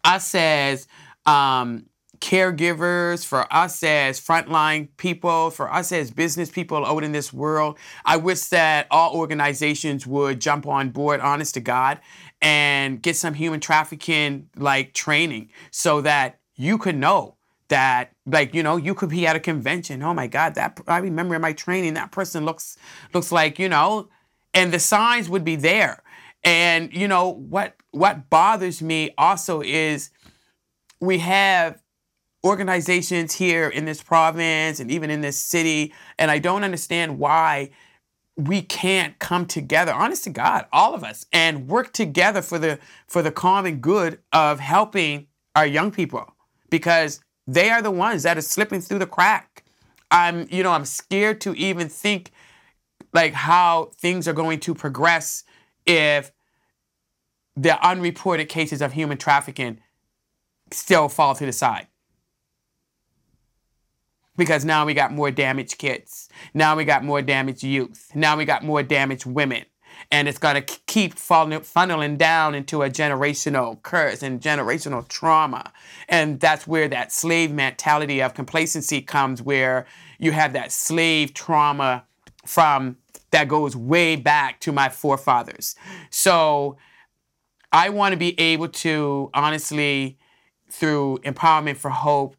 us 0.04 0.34
as 0.34 0.88
um, 1.24 1.86
caregivers, 2.20 3.24
for 3.24 3.52
us 3.52 3.82
as 3.82 4.20
frontline 4.20 4.88
people, 4.96 5.50
for 5.50 5.72
us 5.72 5.92
as 5.92 6.10
business 6.10 6.50
people 6.50 6.84
out 6.84 7.04
in 7.04 7.12
this 7.12 7.32
world, 7.32 7.78
I 8.04 8.16
wish 8.16 8.46
that 8.46 8.86
all 8.90 9.14
organizations 9.14 10.06
would 10.06 10.40
jump 10.40 10.66
on 10.66 10.90
board, 10.90 11.20
honest 11.20 11.54
to 11.54 11.60
God, 11.60 12.00
and 12.40 13.00
get 13.02 13.16
some 13.16 13.34
human 13.34 13.60
trafficking 13.60 14.48
like 14.56 14.94
training 14.94 15.50
so 15.70 16.00
that 16.02 16.40
you 16.56 16.78
could 16.78 16.96
know 16.96 17.36
that 17.68 18.12
like 18.26 18.54
you 18.54 18.62
know 18.62 18.76
you 18.76 18.94
could 18.94 19.10
be 19.10 19.26
at 19.26 19.36
a 19.36 19.40
convention. 19.40 20.02
Oh 20.02 20.14
my 20.14 20.28
god 20.28 20.54
that 20.54 20.78
i 20.86 20.98
remember 20.98 21.34
in 21.34 21.42
my 21.42 21.52
training 21.52 21.94
that 21.94 22.12
person 22.12 22.44
looks 22.44 22.76
looks 23.12 23.32
like 23.32 23.58
you 23.58 23.68
know 23.68 24.08
and 24.56 24.72
the 24.72 24.78
signs 24.80 25.28
would 25.28 25.44
be 25.44 25.54
there. 25.54 26.02
And 26.42 26.92
you 26.92 27.06
know 27.06 27.28
what 27.28 27.76
what 27.90 28.28
bothers 28.30 28.82
me 28.82 29.10
also 29.18 29.60
is 29.60 30.10
we 31.00 31.18
have 31.18 31.80
organizations 32.46 33.34
here 33.34 33.68
in 33.68 33.84
this 33.84 34.02
province 34.02 34.80
and 34.80 34.90
even 34.90 35.10
in 35.10 35.20
this 35.20 35.38
city 35.38 35.92
and 36.18 36.30
i 36.30 36.38
don't 36.38 36.64
understand 36.64 37.18
why 37.18 37.70
we 38.36 38.62
can't 38.62 39.18
come 39.18 39.46
together 39.46 39.92
honest 39.92 40.24
to 40.24 40.30
god 40.30 40.66
all 40.72 40.94
of 40.94 41.02
us 41.02 41.26
and 41.32 41.68
work 41.68 41.92
together 41.92 42.40
for 42.40 42.58
the 42.58 42.78
for 43.06 43.22
the 43.22 43.32
common 43.32 43.78
good 43.78 44.18
of 44.32 44.60
helping 44.60 45.26
our 45.56 45.66
young 45.66 45.90
people 45.90 46.34
because 46.70 47.20
they 47.46 47.70
are 47.70 47.82
the 47.82 47.90
ones 47.90 48.22
that 48.24 48.36
are 48.36 48.42
slipping 48.42 48.80
through 48.80 48.98
the 48.98 49.06
crack. 49.06 49.64
I'm 50.10 50.46
you 50.50 50.62
know 50.62 50.70
i'm 50.70 50.84
scared 50.84 51.40
to 51.42 51.54
even 51.54 51.88
think 51.88 52.30
like 53.12 53.32
how 53.32 53.90
things 53.96 54.28
are 54.28 54.32
going 54.32 54.60
to 54.60 54.74
progress 54.74 55.42
if 55.84 56.30
the 57.56 57.84
unreported 57.84 58.48
cases 58.48 58.80
of 58.80 58.92
human 58.92 59.18
trafficking 59.18 59.80
still 60.70 61.08
fall 61.08 61.34
to 61.34 61.44
the 61.44 61.52
side 61.52 61.88
because 64.36 64.64
now 64.64 64.84
we 64.84 64.94
got 64.94 65.12
more 65.12 65.30
damaged 65.30 65.78
kids. 65.78 66.28
Now 66.54 66.76
we 66.76 66.84
got 66.84 67.04
more 67.04 67.22
damaged 67.22 67.62
youth. 67.62 68.10
Now 68.14 68.36
we 68.36 68.44
got 68.44 68.64
more 68.64 68.82
damaged 68.82 69.26
women. 69.26 69.64
And 70.10 70.28
it's 70.28 70.38
going 70.38 70.62
to 70.62 70.78
keep 70.86 71.14
funneling 71.14 72.18
down 72.18 72.54
into 72.54 72.82
a 72.82 72.90
generational 72.90 73.82
curse 73.82 74.22
and 74.22 74.40
generational 74.40 75.08
trauma. 75.08 75.72
And 76.08 76.38
that's 76.38 76.66
where 76.66 76.86
that 76.88 77.12
slave 77.12 77.50
mentality 77.50 78.20
of 78.20 78.34
complacency 78.34 79.00
comes, 79.00 79.40
where 79.40 79.86
you 80.18 80.32
have 80.32 80.52
that 80.52 80.70
slave 80.70 81.32
trauma 81.32 82.04
from 82.44 82.98
that 83.30 83.48
goes 83.48 83.74
way 83.74 84.16
back 84.16 84.60
to 84.60 84.70
my 84.72 84.88
forefathers. 84.88 85.74
So 86.10 86.76
I 87.72 87.88
want 87.88 88.12
to 88.12 88.16
be 88.18 88.38
able 88.38 88.68
to 88.68 89.30
honestly, 89.34 90.18
through 90.70 91.18
Empowerment 91.24 91.76
for 91.78 91.90
Hope, 91.90 92.36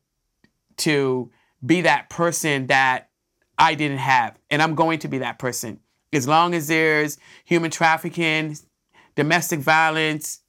to 0.78 1.32
be 1.66 1.82
that 1.82 2.10
person 2.10 2.68
that 2.68 3.10
I 3.58 3.76
didn't 3.76 3.98
have. 3.98 4.38
And 4.50 4.62
I'm 4.62 4.76
going 4.76 5.00
to 5.00 5.08
be 5.08 5.18
that 5.20 5.40
person. 5.40 5.80
As 6.14 6.28
long 6.28 6.54
as 6.54 6.68
there's 6.68 7.18
human 7.44 7.72
trafficking, 7.72 8.58
domestic 9.16 9.60
violence, 9.60 10.42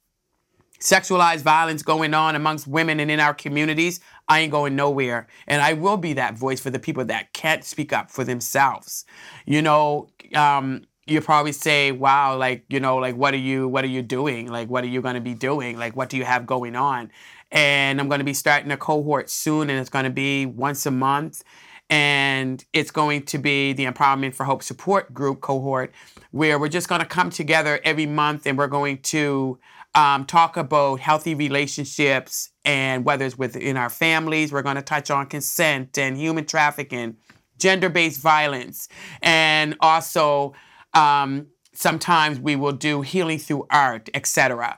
sexualized 0.79 1.41
violence 1.41 1.83
going 1.83 2.13
on 2.13 2.35
amongst 2.35 2.67
women 2.67 2.99
and 2.99 3.11
in 3.11 3.19
our 3.19 3.33
communities, 3.33 3.99
I 4.27 4.39
ain't 4.39 4.51
going 4.51 4.75
nowhere. 4.75 5.27
And 5.47 5.61
I 5.61 5.73
will 5.73 5.97
be 5.97 6.13
that 6.13 6.37
voice 6.37 6.59
for 6.61 6.69
the 6.69 6.79
people 6.79 7.03
that 7.05 7.33
can't 7.33 7.63
speak 7.63 7.91
up 7.91 8.09
for 8.11 8.23
themselves. 8.23 9.05
You 9.45 9.61
know, 9.61 10.09
um, 10.33 10.83
you 11.05 11.19
probably 11.21 11.51
say, 11.51 11.91
wow, 11.91 12.37
like, 12.37 12.63
you 12.69 12.79
know, 12.79 12.97
like 12.97 13.15
what 13.15 13.33
are 13.33 13.37
you 13.37 13.67
what 13.67 13.83
are 13.83 13.87
you 13.87 14.01
doing? 14.01 14.47
Like 14.47 14.69
what 14.69 14.83
are 14.83 14.87
you 14.87 15.01
gonna 15.01 15.21
be 15.21 15.33
doing? 15.33 15.77
Like 15.77 15.95
what 15.95 16.09
do 16.09 16.17
you 16.17 16.23
have 16.23 16.45
going 16.45 16.75
on? 16.75 17.11
And 17.51 17.99
I'm 17.99 18.07
going 18.07 18.19
to 18.19 18.25
be 18.25 18.33
starting 18.33 18.71
a 18.71 18.77
cohort 18.77 19.29
soon, 19.29 19.69
and 19.69 19.79
it's 19.79 19.89
going 19.89 20.05
to 20.05 20.11
be 20.11 20.45
once 20.45 20.85
a 20.85 20.91
month. 20.91 21.43
And 21.91 22.63
it's 22.71 22.91
going 22.91 23.23
to 23.23 23.39
be 23.39 23.73
the 23.73 23.85
Empowerment 23.85 24.35
for 24.35 24.43
Hope 24.43 24.61
support 24.61 25.11
group 25.11 25.41
cohort, 25.41 25.91
where 26.29 26.59
we're 26.59 26.67
just 26.67 26.87
going 26.87 27.01
to 27.01 27.07
come 27.07 27.31
together 27.31 27.79
every 27.83 28.05
month 28.05 28.45
and 28.45 28.59
we're 28.59 28.67
going 28.67 28.99
to 28.99 29.57
um, 29.95 30.25
talk 30.25 30.57
about 30.57 30.99
healthy 30.99 31.35
relationships 31.35 32.51
and 32.63 33.05
whether 33.05 33.25
it's 33.25 33.37
within 33.37 33.77
our 33.77 33.89
families, 33.89 34.51
we're 34.51 34.61
going 34.61 34.75
to 34.75 34.81
touch 34.81 35.09
on 35.09 35.25
consent 35.25 35.97
and 35.97 36.17
human 36.17 36.45
trafficking, 36.45 37.17
gender 37.57 37.89
based 37.89 38.21
violence, 38.21 38.87
and 39.21 39.75
also 39.79 40.53
um, 40.93 41.47
sometimes 41.73 42.39
we 42.39 42.55
will 42.55 42.73
do 42.73 43.01
healing 43.01 43.39
through 43.39 43.65
art, 43.71 44.09
etc. 44.13 44.77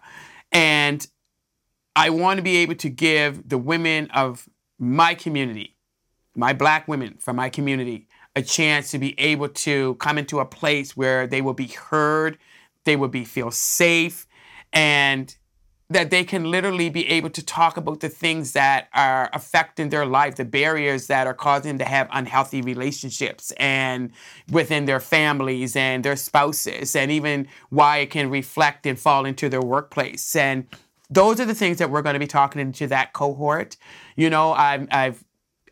And 0.51 1.05
I 1.95 2.09
want 2.09 2.37
to 2.37 2.43
be 2.43 2.57
able 2.57 2.75
to 2.75 2.89
give 2.89 3.47
the 3.47 3.57
women 3.57 4.09
of 4.11 4.47
my 4.79 5.13
community, 5.13 5.75
my 6.35 6.53
black 6.53 6.87
women 6.87 7.17
from 7.19 7.35
my 7.35 7.49
community, 7.49 8.07
a 8.35 8.41
chance 8.41 8.91
to 8.91 8.97
be 8.97 9.19
able 9.19 9.49
to 9.49 9.95
come 9.95 10.17
into 10.17 10.39
a 10.39 10.45
place 10.45 10.95
where 10.95 11.27
they 11.27 11.41
will 11.41 11.53
be 11.53 11.67
heard, 11.67 12.37
they 12.85 12.95
will 12.95 13.09
be 13.09 13.25
feel 13.25 13.51
safe, 13.51 14.25
and 14.71 15.35
that 15.89 16.09
they 16.09 16.23
can 16.23 16.49
literally 16.49 16.89
be 16.89 17.05
able 17.09 17.29
to 17.29 17.45
talk 17.45 17.75
about 17.75 17.99
the 17.99 18.07
things 18.07 18.53
that 18.53 18.87
are 18.93 19.29
affecting 19.33 19.89
their 19.89 20.05
life, 20.05 20.35
the 20.37 20.45
barriers 20.45 21.07
that 21.07 21.27
are 21.27 21.33
causing 21.33 21.71
them 21.71 21.79
to 21.79 21.83
have 21.83 22.07
unhealthy 22.13 22.61
relationships 22.61 23.51
and 23.57 24.11
within 24.49 24.85
their 24.85 25.01
families 25.01 25.75
and 25.75 26.05
their 26.05 26.15
spouses, 26.15 26.95
and 26.95 27.11
even 27.11 27.45
why 27.69 27.97
it 27.97 28.09
can 28.09 28.29
reflect 28.29 28.85
and 28.85 28.97
fall 28.97 29.25
into 29.25 29.49
their 29.49 29.61
workplace. 29.61 30.33
And 30.33 30.65
those 31.11 31.39
are 31.39 31.45
the 31.45 31.53
things 31.53 31.77
that 31.77 31.91
we're 31.91 32.01
going 32.01 32.13
to 32.13 32.19
be 32.19 32.27
talking 32.27 32.61
into 32.61 32.87
that 32.87 33.13
cohort. 33.13 33.77
You 34.15 34.29
know, 34.29 34.53
I've, 34.53 34.87
I've 34.91 35.23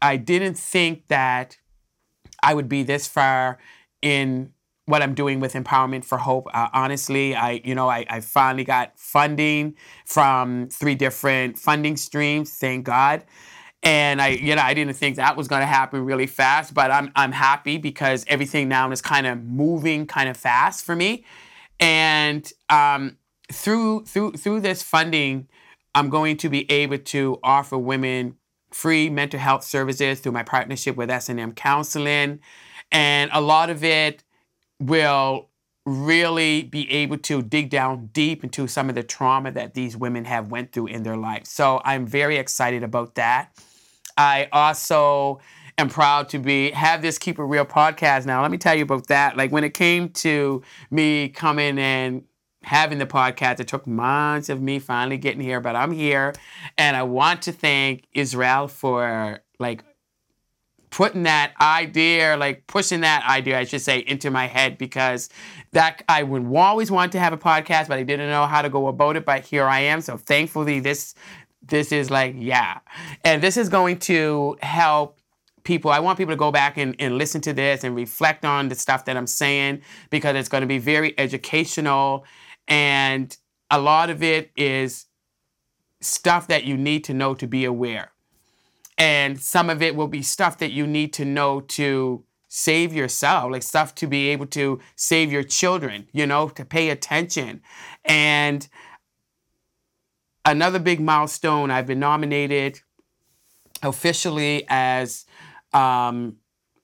I 0.02 0.17
didn't 0.17 0.56
think 0.56 1.08
that 1.08 1.58
I 2.43 2.54
would 2.54 2.69
be 2.69 2.84
this 2.84 3.08
far 3.08 3.58
in 4.02 4.52
what 4.86 5.02
I'm 5.02 5.13
doing 5.13 5.39
with 5.39 5.54
Empowerment 5.54 6.04
for 6.04 6.17
Hope. 6.17 6.47
Uh, 6.54 6.67
honestly, 6.73 7.36
I 7.36 7.62
you 7.63 7.73
know 7.73 7.89
I, 7.89 8.06
I 8.10 8.19
finally 8.19 8.65
got 8.65 8.99
funding 8.99 9.75
from 10.06 10.67
three 10.69 10.95
different 10.95 11.58
funding 11.58 11.95
streams. 11.95 12.54
Thank 12.54 12.86
God. 12.86 13.23
And 13.82 14.21
I, 14.21 14.30
you 14.30 14.56
know, 14.56 14.62
I 14.62 14.73
didn't 14.73 14.95
think 14.95 15.15
that 15.15 15.38
was 15.38 15.47
going 15.47 15.62
to 15.62 15.65
happen 15.65 16.04
really 16.04 16.28
fast, 16.28 16.73
but 16.73 16.91
I'm, 16.91 17.13
I'm 17.15 17.32
happy 17.32 17.78
because 17.78 18.25
everything 18.28 18.67
now 18.67 18.91
is 18.91 19.02
kind 19.02 19.25
of 19.25 19.41
moving 19.41 20.06
kind 20.06 20.28
of 20.28 20.36
fast 20.36 20.84
for 20.84 20.97
me. 20.97 21.23
And 21.80 22.52
um, 22.69 23.15
through 23.51 24.05
through 24.05 24.33
through 24.33 24.62
this 24.62 24.81
funding, 24.83 25.47
I'm 25.95 26.09
going 26.09 26.38
to 26.38 26.49
be 26.49 26.69
able 26.71 26.99
to 26.99 27.39
offer 27.43 27.77
women 27.77 28.35
free 28.71 29.09
mental 29.09 29.39
health 29.39 29.63
services 29.63 30.19
through 30.19 30.31
my 30.31 30.43
partnership 30.43 30.95
with 30.95 31.09
S&M 31.09 31.53
Counseling, 31.53 32.39
and 32.91 33.31
a 33.33 33.41
lot 33.41 33.69
of 33.69 33.83
it 33.83 34.23
will 34.79 35.49
really 35.85 36.63
be 36.63 36.89
able 36.91 37.17
to 37.17 37.41
dig 37.41 37.69
down 37.69 38.07
deep 38.13 38.43
into 38.43 38.67
some 38.67 38.89
of 38.89 38.95
the 38.95 39.01
trauma 39.01 39.51
that 39.51 39.73
these 39.73 39.97
women 39.97 40.25
have 40.25 40.51
went 40.51 40.71
through 40.71 40.88
in 40.88 41.01
their 41.01 41.17
life. 41.17 41.45
So 41.45 41.81
I'm 41.83 42.05
very 42.05 42.38
excited 42.38 42.83
about 42.83 43.15
that. 43.15 43.51
I 44.15 44.49
also 44.51 45.39
am 45.79 45.89
proud 45.89 46.29
to 46.29 46.38
be 46.38 46.71
have 46.71 47.01
this 47.01 47.17
keep 47.17 47.39
it 47.39 47.43
real 47.43 47.63
podcast 47.65 48.25
now 48.25 48.41
let 48.41 48.51
me 48.51 48.57
tell 48.57 48.75
you 48.75 48.83
about 48.83 49.07
that 49.07 49.38
like 49.38 49.49
when 49.49 49.63
it 49.63 49.73
came 49.73 50.09
to 50.09 50.62
me 50.91 51.29
coming 51.29 51.79
and 51.79 52.21
having 52.63 52.97
the 52.97 53.05
podcast. 53.05 53.59
It 53.59 53.67
took 53.67 53.87
months 53.87 54.49
of 54.49 54.61
me 54.61 54.79
finally 54.79 55.17
getting 55.17 55.41
here, 55.41 55.59
but 55.59 55.75
I'm 55.75 55.91
here. 55.91 56.33
And 56.77 56.95
I 56.95 57.03
want 57.03 57.41
to 57.43 57.51
thank 57.51 58.05
Israel 58.13 58.67
for 58.67 59.41
like 59.59 59.83
putting 60.89 61.23
that 61.23 61.53
idea, 61.61 62.35
like 62.37 62.65
pushing 62.67 63.01
that 63.01 63.23
idea, 63.29 63.59
I 63.59 63.63
should 63.63 63.81
say, 63.81 63.99
into 63.99 64.31
my 64.31 64.47
head 64.47 64.77
because 64.77 65.29
that 65.71 66.03
I 66.09 66.23
would 66.23 66.45
always 66.55 66.89
want 66.91 67.11
to 67.13 67.19
have 67.19 67.33
a 67.33 67.37
podcast, 67.37 67.87
but 67.87 67.99
I 67.99 68.03
didn't 68.03 68.29
know 68.29 68.45
how 68.45 68.61
to 68.61 68.69
go 68.69 68.87
about 68.87 69.15
it. 69.15 69.25
But 69.25 69.45
here 69.45 69.65
I 69.65 69.81
am. 69.81 70.01
So 70.01 70.17
thankfully, 70.17 70.79
this 70.79 71.13
this 71.61 71.91
is 71.91 72.09
like 72.09 72.35
yeah, 72.37 72.79
and 73.23 73.41
this 73.43 73.57
is 73.57 73.69
going 73.69 73.99
to 73.99 74.57
help 74.61 75.19
people. 75.63 75.91
I 75.91 75.99
want 75.99 76.17
people 76.17 76.33
to 76.33 76.37
go 76.37 76.51
back 76.51 76.77
and, 76.77 76.95
and 76.99 77.17
listen 77.17 77.41
to 77.41 77.53
this 77.53 77.83
and 77.83 77.95
reflect 77.95 78.45
on 78.45 78.69
the 78.69 78.75
stuff 78.75 79.05
that 79.05 79.15
I'm 79.17 79.27
saying 79.27 79.81
because 80.09 80.35
it's 80.35 80.49
going 80.49 80.61
to 80.61 80.67
be 80.67 80.79
very 80.79 81.17
educational, 81.19 82.25
and 82.69 83.36
a 83.69 83.79
lot 83.79 84.10
of 84.10 84.23
it 84.23 84.51
is 84.55 85.08
stuff 85.99 86.47
that 86.47 86.63
you 86.63 86.77
need 86.77 87.03
to 87.03 87.13
know 87.13 87.34
to 87.34 87.45
be 87.45 87.65
aware 87.65 88.13
and 88.99 89.39
some 89.39 89.69
of 89.69 89.82
it 89.82 89.95
will 89.95 90.10
be 90.10 90.21
stuff 90.21 90.58
that 90.58 90.73
you 90.73 90.86
need 90.86 91.13
to 91.13 91.25
know 91.25 91.62
to 91.62 92.25
save 92.49 92.93
yourself, 92.93 93.49
like 93.49 93.63
stuff 93.63 93.95
to 93.95 94.08
be 94.08 94.27
able 94.27 94.45
to 94.47 94.79
save 94.97 95.32
your 95.32 95.43
children, 95.43 96.08
you 96.12 96.27
know, 96.27 96.49
to 96.49 96.65
pay 96.65 96.89
attention. 96.89 97.62
And 98.03 98.67
another 100.43 100.79
big 100.79 100.99
milestone, 100.99 101.71
I've 101.71 101.88
been 101.88 101.99
nominated 101.99 102.82
officially 103.82 104.65
as 104.67 105.25
um, 105.71 106.36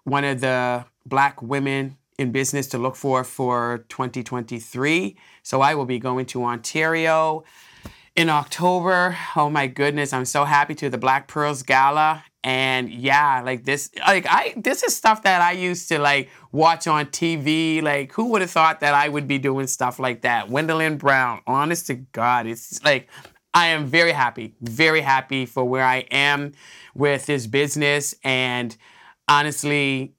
one 0.05 0.23
of 0.23 0.39
the 0.39 0.85
black 1.05 1.41
women 1.41 1.97
in 2.17 2.31
business 2.31 2.67
to 2.67 2.77
look 2.77 2.95
for 2.95 3.25
for 3.25 3.85
2023. 3.89 5.17
So 5.45 5.61
I 5.61 5.75
will 5.75 5.85
be 5.85 5.99
going 5.99 6.25
to 6.27 6.43
Ontario 6.43 7.43
in 8.15 8.29
October. 8.29 9.15
Oh 9.35 9.47
my 9.47 9.67
goodness, 9.67 10.11
I'm 10.11 10.25
so 10.25 10.43
happy 10.43 10.73
to 10.73 10.89
the 10.89 10.97
Black 10.97 11.27
Pearls 11.27 11.61
Gala. 11.61 12.23
And 12.43 12.89
yeah, 12.89 13.43
like 13.45 13.63
this, 13.63 13.91
like 14.07 14.25
I, 14.27 14.55
this 14.57 14.81
is 14.81 14.95
stuff 14.95 15.21
that 15.21 15.43
I 15.43 15.51
used 15.51 15.87
to 15.89 15.99
like 15.99 16.31
watch 16.51 16.87
on 16.87 17.05
TV. 17.05 17.83
Like, 17.83 18.11
who 18.13 18.29
would 18.29 18.41
have 18.41 18.49
thought 18.49 18.79
that 18.79 18.95
I 18.95 19.07
would 19.07 19.27
be 19.27 19.37
doing 19.37 19.67
stuff 19.67 19.99
like 19.99 20.21
that? 20.21 20.49
Wyndolyn 20.49 20.97
Brown, 20.97 21.41
honest 21.45 21.85
to 21.87 21.93
God, 21.93 22.47
it's 22.47 22.83
like 22.83 23.07
I 23.53 23.67
am 23.67 23.85
very 23.85 24.13
happy, 24.13 24.55
very 24.61 25.01
happy 25.01 25.45
for 25.45 25.63
where 25.63 25.85
I 25.85 26.07
am 26.09 26.53
with 26.95 27.27
this 27.27 27.45
business. 27.45 28.15
And 28.23 28.75
honestly, 29.27 30.15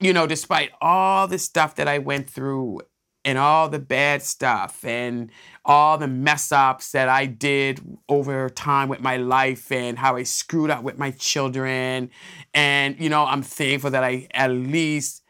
you 0.00 0.12
know, 0.12 0.26
despite 0.26 0.72
all 0.80 1.28
the 1.28 1.38
stuff 1.38 1.76
that 1.76 1.86
I 1.86 1.98
went 1.98 2.28
through 2.28 2.80
and 3.24 3.38
all 3.38 3.68
the 3.68 3.78
bad 3.78 4.22
stuff 4.22 4.84
and 4.84 5.30
all 5.64 5.96
the 5.96 6.08
mess 6.08 6.50
ups 6.50 6.92
that 6.92 7.08
I 7.08 7.26
did 7.26 7.80
over 8.08 8.48
time 8.50 8.88
with 8.88 9.00
my 9.00 9.16
life 9.16 9.70
and 9.70 9.98
how 9.98 10.16
I 10.16 10.24
screwed 10.24 10.70
up 10.70 10.82
with 10.82 10.98
my 10.98 11.12
children. 11.12 12.10
And, 12.52 12.98
you 12.98 13.08
know, 13.08 13.24
I'm 13.24 13.42
thankful 13.42 13.90
that 13.90 14.02
I 14.02 14.26
at 14.34 14.50
least 14.50 15.22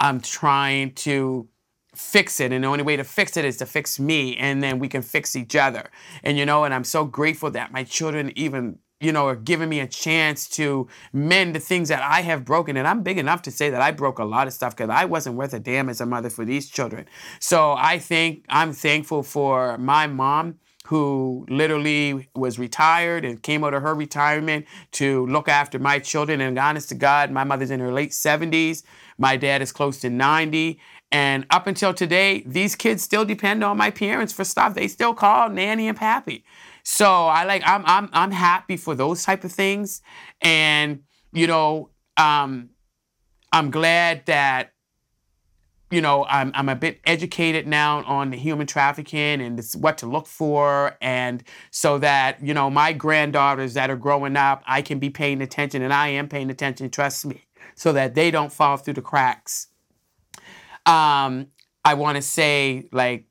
I'm 0.00 0.20
trying 0.20 0.92
to 0.94 1.48
fix 1.94 2.38
it. 2.40 2.52
And 2.52 2.64
the 2.64 2.68
only 2.68 2.84
way 2.84 2.96
to 2.96 3.04
fix 3.04 3.36
it 3.36 3.44
is 3.44 3.56
to 3.58 3.66
fix 3.66 3.98
me 3.98 4.36
and 4.36 4.62
then 4.62 4.78
we 4.78 4.88
can 4.88 5.02
fix 5.02 5.34
each 5.34 5.56
other. 5.56 5.90
And, 6.22 6.38
you 6.38 6.46
know, 6.46 6.64
and 6.64 6.74
I'm 6.74 6.84
so 6.84 7.04
grateful 7.04 7.50
that 7.52 7.72
my 7.72 7.84
children 7.84 8.32
even 8.36 8.78
you 9.00 9.12
know, 9.12 9.26
are 9.26 9.36
giving 9.36 9.68
me 9.68 9.80
a 9.80 9.86
chance 9.86 10.48
to 10.48 10.88
mend 11.12 11.54
the 11.54 11.60
things 11.60 11.88
that 11.88 12.02
I 12.02 12.22
have 12.22 12.44
broken. 12.44 12.76
And 12.76 12.86
I'm 12.86 13.02
big 13.02 13.18
enough 13.18 13.42
to 13.42 13.50
say 13.50 13.70
that 13.70 13.80
I 13.80 13.92
broke 13.92 14.18
a 14.18 14.24
lot 14.24 14.46
of 14.46 14.52
stuff 14.52 14.76
because 14.76 14.90
I 14.90 15.04
wasn't 15.04 15.36
worth 15.36 15.54
a 15.54 15.60
damn 15.60 15.88
as 15.88 16.00
a 16.00 16.06
mother 16.06 16.30
for 16.30 16.44
these 16.44 16.68
children. 16.68 17.06
So 17.38 17.74
I 17.78 17.98
think 17.98 18.44
I'm 18.48 18.72
thankful 18.72 19.22
for 19.22 19.78
my 19.78 20.06
mom 20.06 20.56
who 20.86 21.44
literally 21.50 22.28
was 22.34 22.58
retired 22.58 23.22
and 23.22 23.42
came 23.42 23.62
out 23.62 23.74
of 23.74 23.82
her 23.82 23.94
retirement 23.94 24.64
to 24.90 25.26
look 25.26 25.46
after 25.46 25.78
my 25.78 25.98
children. 25.98 26.40
And 26.40 26.58
honest 26.58 26.88
to 26.88 26.94
God, 26.94 27.30
my 27.30 27.44
mother's 27.44 27.70
in 27.70 27.78
her 27.78 27.92
late 27.92 28.12
70s. 28.12 28.82
My 29.18 29.36
dad 29.36 29.60
is 29.60 29.70
close 29.70 30.00
to 30.00 30.08
90. 30.08 30.80
And 31.12 31.46
up 31.50 31.66
until 31.66 31.92
today, 31.92 32.42
these 32.46 32.74
kids 32.74 33.02
still 33.02 33.26
depend 33.26 33.62
on 33.62 33.76
my 33.76 33.90
parents 33.90 34.32
for 34.32 34.44
stuff. 34.44 34.74
They 34.74 34.88
still 34.88 35.12
call 35.12 35.50
Nanny 35.50 35.88
and 35.88 35.96
Pappy. 35.96 36.44
So 36.90 37.04
I 37.04 37.44
like 37.44 37.62
I'm 37.66 37.84
I'm 37.84 38.08
I'm 38.14 38.30
happy 38.30 38.78
for 38.78 38.94
those 38.94 39.22
type 39.22 39.44
of 39.44 39.52
things, 39.52 40.00
and 40.40 41.02
you 41.34 41.46
know 41.46 41.90
um, 42.16 42.70
I'm 43.52 43.70
glad 43.70 44.24
that 44.24 44.72
you 45.90 46.00
know 46.00 46.24
I'm 46.24 46.50
I'm 46.54 46.70
a 46.70 46.74
bit 46.74 47.00
educated 47.04 47.66
now 47.66 48.02
on 48.04 48.30
the 48.30 48.38
human 48.38 48.66
trafficking 48.66 49.42
and 49.42 49.62
what 49.74 49.98
to 49.98 50.06
look 50.06 50.26
for, 50.26 50.96
and 51.02 51.44
so 51.70 51.98
that 51.98 52.42
you 52.42 52.54
know 52.54 52.70
my 52.70 52.94
granddaughters 52.94 53.74
that 53.74 53.90
are 53.90 53.96
growing 53.96 54.38
up, 54.38 54.62
I 54.66 54.80
can 54.80 54.98
be 54.98 55.10
paying 55.10 55.42
attention, 55.42 55.82
and 55.82 55.92
I 55.92 56.08
am 56.08 56.26
paying 56.26 56.48
attention. 56.48 56.88
Trust 56.88 57.26
me, 57.26 57.44
so 57.74 57.92
that 57.92 58.14
they 58.14 58.30
don't 58.30 58.50
fall 58.50 58.78
through 58.78 58.94
the 58.94 59.02
cracks. 59.02 59.66
Um, 60.86 61.48
I 61.84 61.92
want 61.92 62.16
to 62.16 62.22
say 62.22 62.88
like 62.92 63.26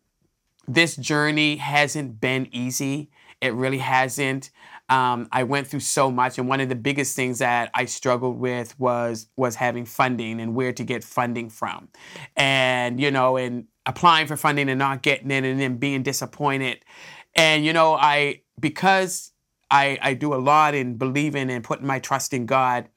this 0.68 0.96
journey 0.96 1.56
hasn't 1.56 2.22
been 2.22 2.50
easy. 2.52 3.10
It 3.42 3.54
really 3.54 3.78
hasn't. 3.78 4.50
Um, 4.90 5.28
I 5.32 5.44
went 5.44 5.68
through 5.68 5.82
so 5.82 6.10
much, 6.10 6.38
and 6.38 6.48
one 6.48 6.62
of 6.62 6.70
the 6.70 6.76
biggest 6.76 7.16
things 7.16 7.40
that 7.40 7.70
I 7.74 7.86
struggled 7.86 8.40
with 8.40 8.80
was 8.80 9.28
was 9.36 9.56
having 9.56 9.86
funding 9.86 10.40
and 10.40 10.56
where 10.56 10.72
to 10.74 10.84
get 10.84 11.04
funding 11.04 11.50
from, 11.50 11.90
and 12.36 13.00
you 13.00 13.12
know, 13.12 13.38
and 13.38 13.66
applying 13.86 14.28
for 14.28 14.38
funding 14.38 14.70
and 14.70 14.80
not 14.80 15.02
getting 15.02 15.30
it, 15.32 15.44
and 15.44 15.60
then 15.60 15.78
being 15.78 16.04
disappointed. 16.04 16.84
And 17.36 17.66
you 17.66 17.74
know, 17.74 17.96
I 17.96 18.42
because 18.60 19.34
I 19.70 19.98
I 20.02 20.14
do 20.14 20.34
a 20.34 20.36
lot 20.36 20.74
in 20.74 20.98
believing 20.98 21.50
and 21.50 21.64
putting 21.64 21.86
my 21.86 22.00
trust 22.00 22.34
in 22.34 22.46
God. 22.46 22.90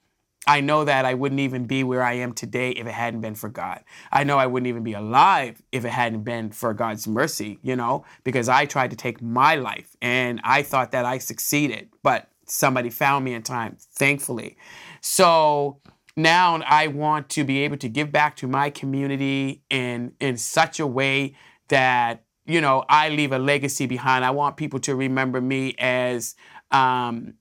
I 0.47 0.59
know 0.61 0.83
that 0.85 1.05
I 1.05 1.13
wouldn't 1.13 1.39
even 1.39 1.65
be 1.65 1.83
where 1.83 2.01
I 2.01 2.13
am 2.13 2.33
today 2.33 2.71
if 2.71 2.87
it 2.87 2.93
hadn't 2.93 3.21
been 3.21 3.35
for 3.35 3.47
God. 3.47 3.83
I 4.11 4.23
know 4.23 4.37
I 4.39 4.47
wouldn't 4.47 4.67
even 4.67 4.83
be 4.83 4.93
alive 4.93 5.61
if 5.71 5.85
it 5.85 5.89
hadn't 5.89 6.23
been 6.23 6.49
for 6.49 6.73
God's 6.73 7.07
mercy, 7.07 7.59
you 7.61 7.75
know, 7.75 8.05
because 8.23 8.49
I 8.49 8.65
tried 8.65 8.89
to 8.89 8.95
take 8.95 9.21
my 9.21 9.55
life 9.55 9.95
and 10.01 10.41
I 10.43 10.63
thought 10.63 10.91
that 10.93 11.05
I 11.05 11.19
succeeded, 11.19 11.89
but 12.01 12.27
somebody 12.47 12.89
found 12.89 13.23
me 13.23 13.33
in 13.33 13.43
time, 13.43 13.77
thankfully. 13.79 14.57
So 14.99 15.79
now 16.17 16.59
I 16.65 16.87
want 16.87 17.29
to 17.29 17.43
be 17.43 17.59
able 17.59 17.77
to 17.77 17.89
give 17.89 18.11
back 18.11 18.35
to 18.37 18.47
my 18.47 18.69
community 18.69 19.63
in 19.69 20.13
in 20.19 20.37
such 20.37 20.79
a 20.79 20.87
way 20.87 21.35
that 21.69 22.23
you 22.45 22.61
know 22.61 22.83
I 22.89 23.09
leave 23.09 23.31
a 23.31 23.39
legacy 23.39 23.85
behind. 23.85 24.25
I 24.25 24.31
want 24.31 24.57
people 24.57 24.79
to 24.81 24.95
remember 24.95 25.39
me 25.39 25.75
as 25.77 26.35
um, 26.71 27.35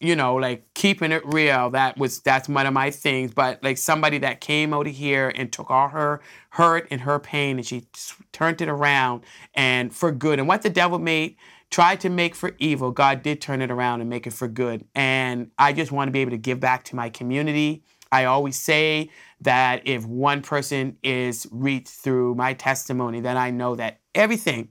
you 0.00 0.16
know, 0.16 0.34
like 0.34 0.66
keeping 0.74 1.12
it 1.12 1.22
real. 1.24 1.70
That 1.70 1.96
was 1.98 2.20
that's 2.20 2.48
one 2.48 2.66
of 2.66 2.72
my 2.72 2.90
things. 2.90 3.32
But 3.32 3.62
like 3.62 3.78
somebody 3.78 4.18
that 4.18 4.40
came 4.40 4.74
out 4.74 4.86
of 4.86 4.92
here 4.92 5.32
and 5.34 5.52
took 5.52 5.70
all 5.70 5.88
her 5.88 6.20
hurt 6.50 6.88
and 6.90 7.00
her 7.02 7.18
pain 7.18 7.58
and 7.58 7.66
she 7.66 7.86
turned 8.32 8.60
it 8.60 8.68
around 8.68 9.24
and 9.54 9.94
for 9.94 10.12
good. 10.12 10.38
And 10.38 10.48
what 10.48 10.62
the 10.62 10.70
devil 10.70 10.98
made 10.98 11.36
tried 11.70 12.00
to 12.00 12.08
make 12.08 12.34
for 12.34 12.52
evil, 12.58 12.90
God 12.90 13.22
did 13.22 13.40
turn 13.40 13.62
it 13.62 13.70
around 13.70 14.00
and 14.00 14.10
make 14.10 14.26
it 14.26 14.32
for 14.32 14.48
good. 14.48 14.84
And 14.94 15.50
I 15.58 15.72
just 15.72 15.90
want 15.90 16.08
to 16.08 16.12
be 16.12 16.20
able 16.20 16.32
to 16.32 16.38
give 16.38 16.60
back 16.60 16.84
to 16.84 16.96
my 16.96 17.08
community. 17.08 17.82
I 18.12 18.26
always 18.26 18.56
say 18.56 19.10
that 19.40 19.82
if 19.86 20.06
one 20.06 20.42
person 20.42 20.96
is 21.02 21.48
reached 21.50 21.88
through 21.88 22.36
my 22.36 22.54
testimony, 22.54 23.20
then 23.20 23.36
I 23.36 23.50
know 23.50 23.74
that 23.74 24.00
everything 24.14 24.68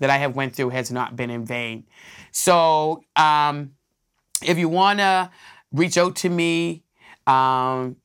that 0.00 0.10
I 0.10 0.16
have 0.16 0.34
went 0.34 0.54
through 0.54 0.70
has 0.70 0.90
not 0.90 1.16
been 1.16 1.30
in 1.30 1.44
vain. 1.44 1.84
So 2.30 3.02
um, 3.16 3.72
if 4.42 4.58
you 4.58 4.68
want 4.68 4.98
to 4.98 5.30
reach 5.72 5.98
out 5.98 6.16
to 6.16 6.28
me, 6.28 6.82
um, 7.26 7.96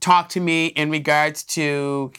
talk 0.00 0.28
to 0.30 0.40
me 0.40 0.66
in 0.66 0.90
regards 0.90 1.44
to, 1.44 2.12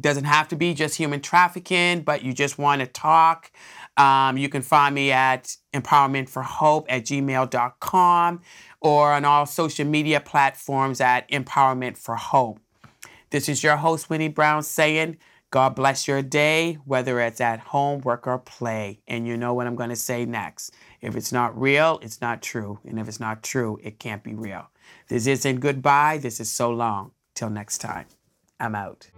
doesn't 0.00 0.24
have 0.24 0.48
to 0.48 0.56
be 0.56 0.74
just 0.74 0.94
human 0.94 1.20
trafficking, 1.20 2.02
but 2.02 2.22
you 2.22 2.32
just 2.32 2.58
want 2.58 2.80
to 2.80 2.86
talk, 2.86 3.50
um, 3.96 4.36
you 4.36 4.48
can 4.48 4.62
find 4.62 4.94
me 4.94 5.10
at 5.10 5.56
empowermentforhope 5.74 6.86
at 6.88 7.04
gmail.com 7.04 8.40
or 8.80 9.12
on 9.12 9.24
all 9.24 9.44
social 9.44 9.84
media 9.84 10.20
platforms 10.20 11.00
at 11.00 11.28
Empowerment 11.30 11.98
for 11.98 12.14
Hope. 12.14 12.60
This 13.30 13.48
is 13.48 13.62
your 13.62 13.76
host, 13.76 14.08
Winnie 14.08 14.28
Brown, 14.28 14.62
saying, 14.62 15.18
God 15.50 15.74
bless 15.74 16.06
your 16.06 16.22
day, 16.22 16.74
whether 16.84 17.20
it's 17.20 17.40
at 17.40 17.58
home, 17.58 18.02
work, 18.02 18.26
or 18.26 18.38
play. 18.38 19.00
And 19.08 19.26
you 19.26 19.36
know 19.36 19.54
what 19.54 19.66
I'm 19.66 19.76
going 19.76 19.90
to 19.90 19.96
say 19.96 20.24
next. 20.24 20.74
If 21.00 21.16
it's 21.16 21.32
not 21.32 21.58
real, 21.58 21.98
it's 22.02 22.20
not 22.20 22.42
true. 22.42 22.80
And 22.84 22.98
if 22.98 23.08
it's 23.08 23.20
not 23.20 23.42
true, 23.42 23.78
it 23.82 23.98
can't 23.98 24.22
be 24.22 24.34
real. 24.34 24.70
This 25.08 25.26
isn't 25.26 25.60
goodbye. 25.60 26.18
This 26.18 26.40
is 26.40 26.50
so 26.50 26.70
long. 26.70 27.12
Till 27.34 27.50
next 27.50 27.78
time, 27.78 28.06
I'm 28.58 28.74
out. 28.74 29.10